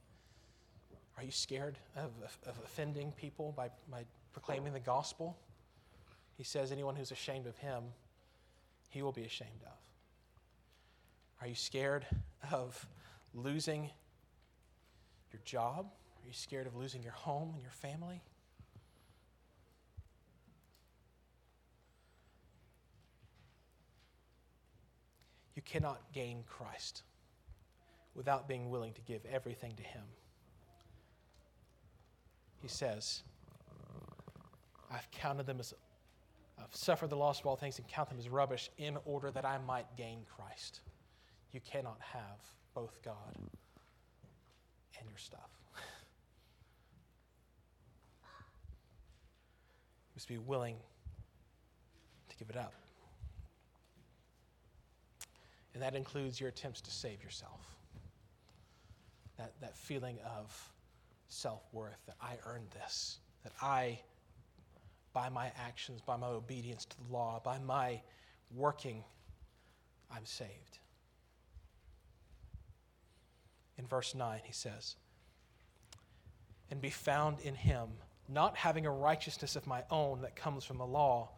Are 1.17 1.23
you 1.23 1.29
scared 1.29 1.77
of, 1.95 2.09
of 2.47 2.57
offending 2.65 3.11
people 3.11 3.53
by, 3.55 3.69
by 3.91 4.03
proclaiming 4.33 4.73
the 4.73 4.79
gospel? 4.79 5.37
He 6.35 6.43
says, 6.43 6.71
anyone 6.71 6.95
who's 6.95 7.11
ashamed 7.11 7.45
of 7.45 7.55
him, 7.57 7.83
he 8.89 9.03
will 9.03 9.11
be 9.11 9.23
ashamed 9.23 9.61
of. 9.67 9.77
Are 11.41 11.47
you 11.47 11.55
scared 11.55 12.07
of 12.51 12.87
losing 13.35 13.91
your 15.31 15.41
job? 15.45 15.91
Are 16.27 16.29
you 16.29 16.33
scared 16.33 16.67
of 16.67 16.75
losing 16.75 17.01
your 17.01 17.13
home 17.13 17.51
and 17.53 17.61
your 17.61 17.71
family? 17.71 18.21
You 25.55 25.61
cannot 25.61 26.01
gain 26.11 26.43
Christ 26.45 27.03
without 28.13 28.45
being 28.45 28.69
willing 28.69 28.91
to 28.91 29.01
give 29.03 29.21
everything 29.31 29.71
to 29.77 29.83
Him. 29.83 30.03
He 32.61 32.67
says, 32.67 33.23
I've 34.91 35.09
counted 35.11 35.45
them 35.45 35.61
as, 35.61 35.73
I've 36.59 36.75
suffered 36.75 37.09
the 37.09 37.15
loss 37.15 37.39
of 37.39 37.45
all 37.45 37.55
things 37.55 37.79
and 37.79 37.87
count 37.87 38.09
them 38.09 38.19
as 38.19 38.27
rubbish 38.27 38.69
in 38.77 38.97
order 39.05 39.31
that 39.31 39.45
I 39.45 39.59
might 39.59 39.85
gain 39.95 40.25
Christ. 40.35 40.81
You 41.53 41.61
cannot 41.61 42.01
have 42.01 42.41
both 42.75 43.01
God 43.01 43.33
and 44.99 45.09
your 45.09 45.17
stuff. 45.17 45.51
you 50.06 50.06
must 50.17 50.27
be 50.27 50.39
willing 50.39 50.75
to 52.27 52.35
give 52.37 52.49
it 52.49 52.57
up. 52.57 52.73
And 55.75 55.83
that 55.83 55.93
includes 55.93 56.39
your 56.39 56.49
attempts 56.49 56.81
to 56.81 56.89
save 56.89 57.21
yourself. 57.21 57.61
That, 59.37 59.53
that 59.61 59.77
feeling 59.77 60.17
of 60.25 60.73
self 61.27 61.61
worth, 61.71 61.99
that 62.07 62.15
I 62.19 62.37
earned 62.47 62.65
this, 62.71 63.19
that 63.43 63.51
I, 63.61 63.99
by 65.13 65.29
my 65.29 65.51
actions, 65.55 66.01
by 66.01 66.17
my 66.17 66.29
obedience 66.29 66.85
to 66.85 66.97
the 66.97 67.13
law, 67.13 67.39
by 67.45 67.59
my 67.59 68.01
working, 68.55 69.03
I'm 70.09 70.25
saved. 70.25 70.79
In 73.77 73.85
verse 73.85 74.15
9, 74.15 74.39
he 74.43 74.53
says, 74.53 74.95
And 76.71 76.81
be 76.81 76.89
found 76.89 77.39
in 77.41 77.53
him, 77.53 77.89
not 78.29 78.55
having 78.55 78.85
a 78.85 78.91
righteousness 78.91 79.55
of 79.55 79.67
my 79.67 79.83
own 79.89 80.21
that 80.21 80.35
comes 80.35 80.63
from 80.63 80.77
the 80.77 80.85
law 80.85 81.29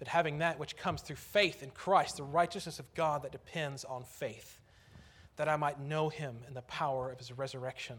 but 0.00 0.08
having 0.08 0.38
that 0.38 0.58
which 0.58 0.78
comes 0.78 1.02
through 1.02 1.16
faith 1.16 1.62
in 1.62 1.70
Christ, 1.70 2.16
the 2.16 2.22
righteousness 2.22 2.78
of 2.80 2.92
God 2.94 3.22
that 3.22 3.32
depends 3.32 3.84
on 3.84 4.02
faith, 4.02 4.58
that 5.36 5.46
I 5.46 5.56
might 5.56 5.78
know 5.78 6.08
him 6.08 6.38
in 6.48 6.54
the 6.54 6.62
power 6.62 7.12
of 7.12 7.18
his 7.18 7.30
resurrection 7.30 7.98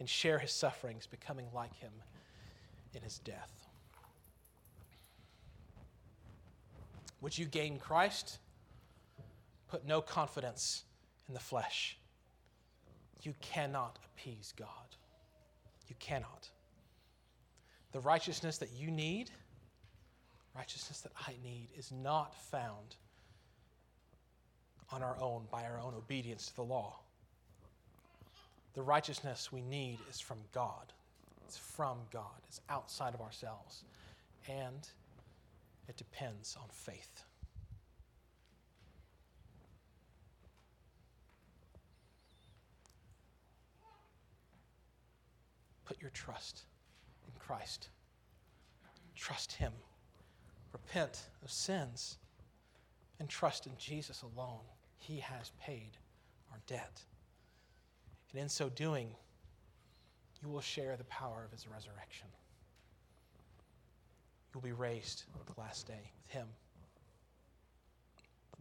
and 0.00 0.08
share 0.08 0.38
his 0.38 0.50
sufferings, 0.50 1.06
becoming 1.06 1.44
like 1.54 1.74
him 1.74 1.92
in 2.94 3.02
his 3.02 3.18
death. 3.18 3.52
Would 7.20 7.36
you 7.36 7.44
gain 7.44 7.78
Christ? 7.78 8.38
Put 9.68 9.86
no 9.86 10.00
confidence 10.00 10.84
in 11.28 11.34
the 11.34 11.40
flesh. 11.40 11.98
You 13.22 13.34
cannot 13.42 13.98
appease 14.06 14.54
God. 14.56 14.96
You 15.88 15.96
cannot. 15.98 16.48
The 17.98 18.02
righteousness 18.02 18.58
that 18.58 18.70
you 18.76 18.92
need 18.92 19.28
righteousness 20.54 21.00
that 21.00 21.10
I 21.26 21.32
need 21.42 21.66
is 21.76 21.90
not 21.90 22.32
found 22.32 22.94
on 24.92 25.02
our 25.02 25.16
own 25.20 25.48
by 25.50 25.64
our 25.64 25.80
own 25.80 25.94
obedience 25.96 26.46
to 26.46 26.54
the 26.54 26.62
law. 26.62 27.00
The 28.74 28.82
righteousness 28.82 29.50
we 29.50 29.62
need 29.62 29.98
is 30.08 30.20
from 30.20 30.38
God. 30.54 30.92
It's 31.44 31.56
from 31.56 31.98
God, 32.12 32.38
it's 32.46 32.60
outside 32.70 33.14
of 33.14 33.20
ourselves. 33.20 33.82
and 34.48 34.88
it 35.88 35.96
depends 35.96 36.56
on 36.56 36.68
faith. 36.70 37.24
Put 45.84 46.00
your 46.00 46.10
trust 46.10 46.62
Christ. 47.48 47.88
Trust 49.16 49.52
Him. 49.52 49.72
Repent 50.70 51.22
of 51.42 51.50
sins 51.50 52.18
and 53.18 53.26
trust 53.26 53.66
in 53.66 53.72
Jesus 53.78 54.20
alone. 54.22 54.60
He 54.98 55.18
has 55.20 55.50
paid 55.58 55.96
our 56.52 56.58
debt. 56.66 57.00
And 58.32 58.42
in 58.42 58.50
so 58.50 58.68
doing, 58.68 59.08
you 60.42 60.48
will 60.50 60.60
share 60.60 60.94
the 60.96 61.04
power 61.04 61.42
of 61.42 61.50
His 61.50 61.66
resurrection. 61.66 62.28
You'll 64.52 64.60
be 64.60 64.72
raised 64.72 65.24
the 65.46 65.58
last 65.58 65.86
day 65.86 66.12
with 66.22 66.30
Him. 66.30 66.48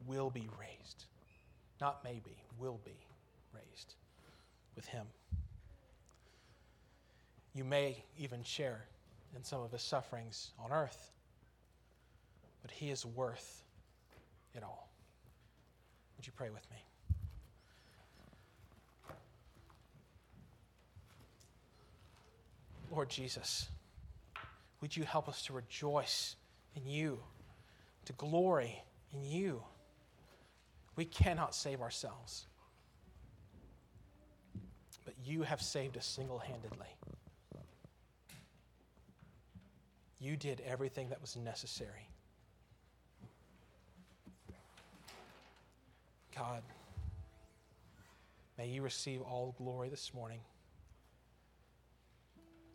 Will 0.05 0.29
be 0.29 0.47
raised. 0.57 1.05
Not 1.81 2.05
maybe, 2.05 2.37
will 2.57 2.79
be 2.85 3.05
raised 3.53 3.95
with 4.77 4.85
Him. 4.85 5.07
You 7.57 7.63
may 7.63 8.03
even 8.19 8.43
share 8.43 8.85
in 9.35 9.43
some 9.43 9.63
of 9.63 9.71
His 9.71 9.81
sufferings 9.81 10.51
on 10.63 10.71
earth, 10.71 11.09
but 12.61 12.69
He 12.69 12.91
is 12.91 13.03
worth 13.03 13.63
it 14.53 14.61
all. 14.61 14.87
Would 16.15 16.27
you 16.27 16.33
pray 16.35 16.51
with 16.51 16.61
me? 16.69 16.77
Lord 22.91 23.09
Jesus, 23.09 23.69
would 24.79 24.95
you 24.95 25.03
help 25.03 25.27
us 25.27 25.41
to 25.47 25.53
rejoice 25.53 26.35
in 26.75 26.85
you, 26.87 27.17
to 28.05 28.13
glory 28.13 28.83
in 29.11 29.23
you? 29.23 29.63
We 30.95 31.05
cannot 31.05 31.55
save 31.55 31.81
ourselves, 31.81 32.45
but 35.05 35.15
you 35.25 35.41
have 35.41 35.59
saved 35.59 35.97
us 35.97 36.05
single 36.05 36.37
handedly. 36.37 36.85
You 40.19 40.35
did 40.35 40.61
everything 40.65 41.09
that 41.09 41.21
was 41.21 41.35
necessary. 41.35 42.09
God, 46.35 46.61
may 48.57 48.67
you 48.67 48.81
receive 48.81 49.21
all 49.21 49.55
glory 49.57 49.89
this 49.89 50.13
morning. 50.13 50.39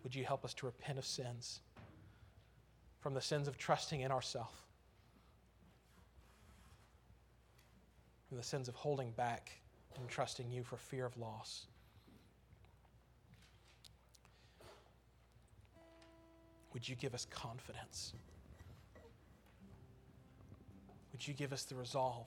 Would 0.03 0.15
you 0.15 0.25
help 0.25 0.45
us 0.45 0.55
to 0.55 0.67
repent 0.67 0.99
of 0.99 1.05
sins, 1.05 1.61
from 3.01 3.15
the 3.15 3.21
sins 3.21 3.47
of 3.47 3.57
trusting 3.57 4.01
in 4.01 4.11
ourselves, 4.11 4.57
from 8.29 8.37
the 8.37 8.43
sins 8.43 8.69
of 8.69 8.75
holding 8.75 9.11
back 9.13 9.53
and 9.97 10.09
trusting 10.09 10.51
you 10.51 10.65
for 10.65 10.77
fear 10.77 11.05
of 11.05 11.17
loss. 11.17 11.67
Would 16.73 16.89
you 16.89 16.97
give 16.97 17.15
us 17.15 17.27
confidence? 17.31 18.15
Would 21.13 21.27
you 21.27 21.35
give 21.35 21.53
us 21.53 21.65
the 21.65 21.75
resolve 21.75 22.27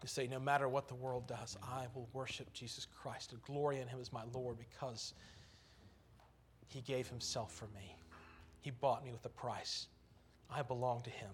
to 0.00 0.08
say, 0.08 0.26
no 0.26 0.38
matter 0.38 0.68
what 0.68 0.88
the 0.88 0.94
world 0.94 1.26
does, 1.26 1.56
I 1.62 1.86
will 1.94 2.08
worship 2.12 2.52
Jesus 2.52 2.86
Christ 3.02 3.32
and 3.32 3.42
glory 3.42 3.80
in 3.80 3.88
Him 3.88 3.98
as 4.00 4.12
my 4.12 4.22
Lord 4.32 4.56
because 4.58 5.12
He 6.68 6.80
gave 6.80 7.08
Himself 7.08 7.52
for 7.52 7.66
me? 7.66 7.96
He 8.60 8.70
bought 8.70 9.04
me 9.04 9.12
with 9.12 9.24
a 9.24 9.30
price. 9.30 9.86
I 10.50 10.62
belong 10.62 11.02
to 11.02 11.10
Him. 11.10 11.30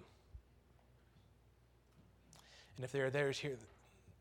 And 2.76 2.84
if 2.84 2.90
there 2.90 3.07
are 3.07 3.11
those 3.11 3.38
here, 3.38 3.57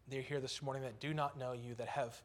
they're 0.07 0.21
here 0.21 0.39
this 0.39 0.61
morning 0.61 0.83
that 0.83 0.99
do 0.99 1.13
not 1.13 1.39
know 1.39 1.53
you, 1.53 1.73
that 1.75 1.87
have 1.87 2.21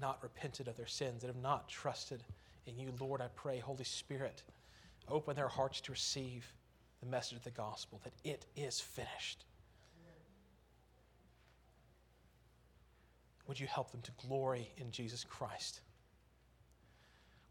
not 0.00 0.22
repented 0.22 0.68
of 0.68 0.76
their 0.76 0.86
sins, 0.86 1.22
that 1.22 1.28
have 1.28 1.42
not 1.42 1.68
trusted 1.68 2.22
in 2.66 2.78
you, 2.78 2.92
Lord, 2.98 3.20
I 3.20 3.28
pray, 3.34 3.58
Holy 3.58 3.84
Spirit, 3.84 4.42
open 5.08 5.36
their 5.36 5.48
hearts 5.48 5.80
to 5.82 5.92
receive 5.92 6.52
the 7.00 7.06
message 7.06 7.36
of 7.36 7.44
the 7.44 7.50
gospel 7.50 8.00
that 8.04 8.12
it 8.24 8.46
is 8.56 8.80
finished. 8.80 9.44
Would 13.46 13.60
you 13.60 13.66
help 13.66 13.90
them 13.90 14.00
to 14.02 14.10
glory 14.26 14.70
in 14.78 14.90
Jesus 14.90 15.22
Christ? 15.22 15.80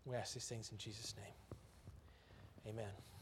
We 0.06 0.16
ask 0.16 0.34
these 0.34 0.46
things 0.46 0.72
in 0.72 0.78
Jesus' 0.78 1.14
name. 1.16 2.74
Amen. 2.74 3.13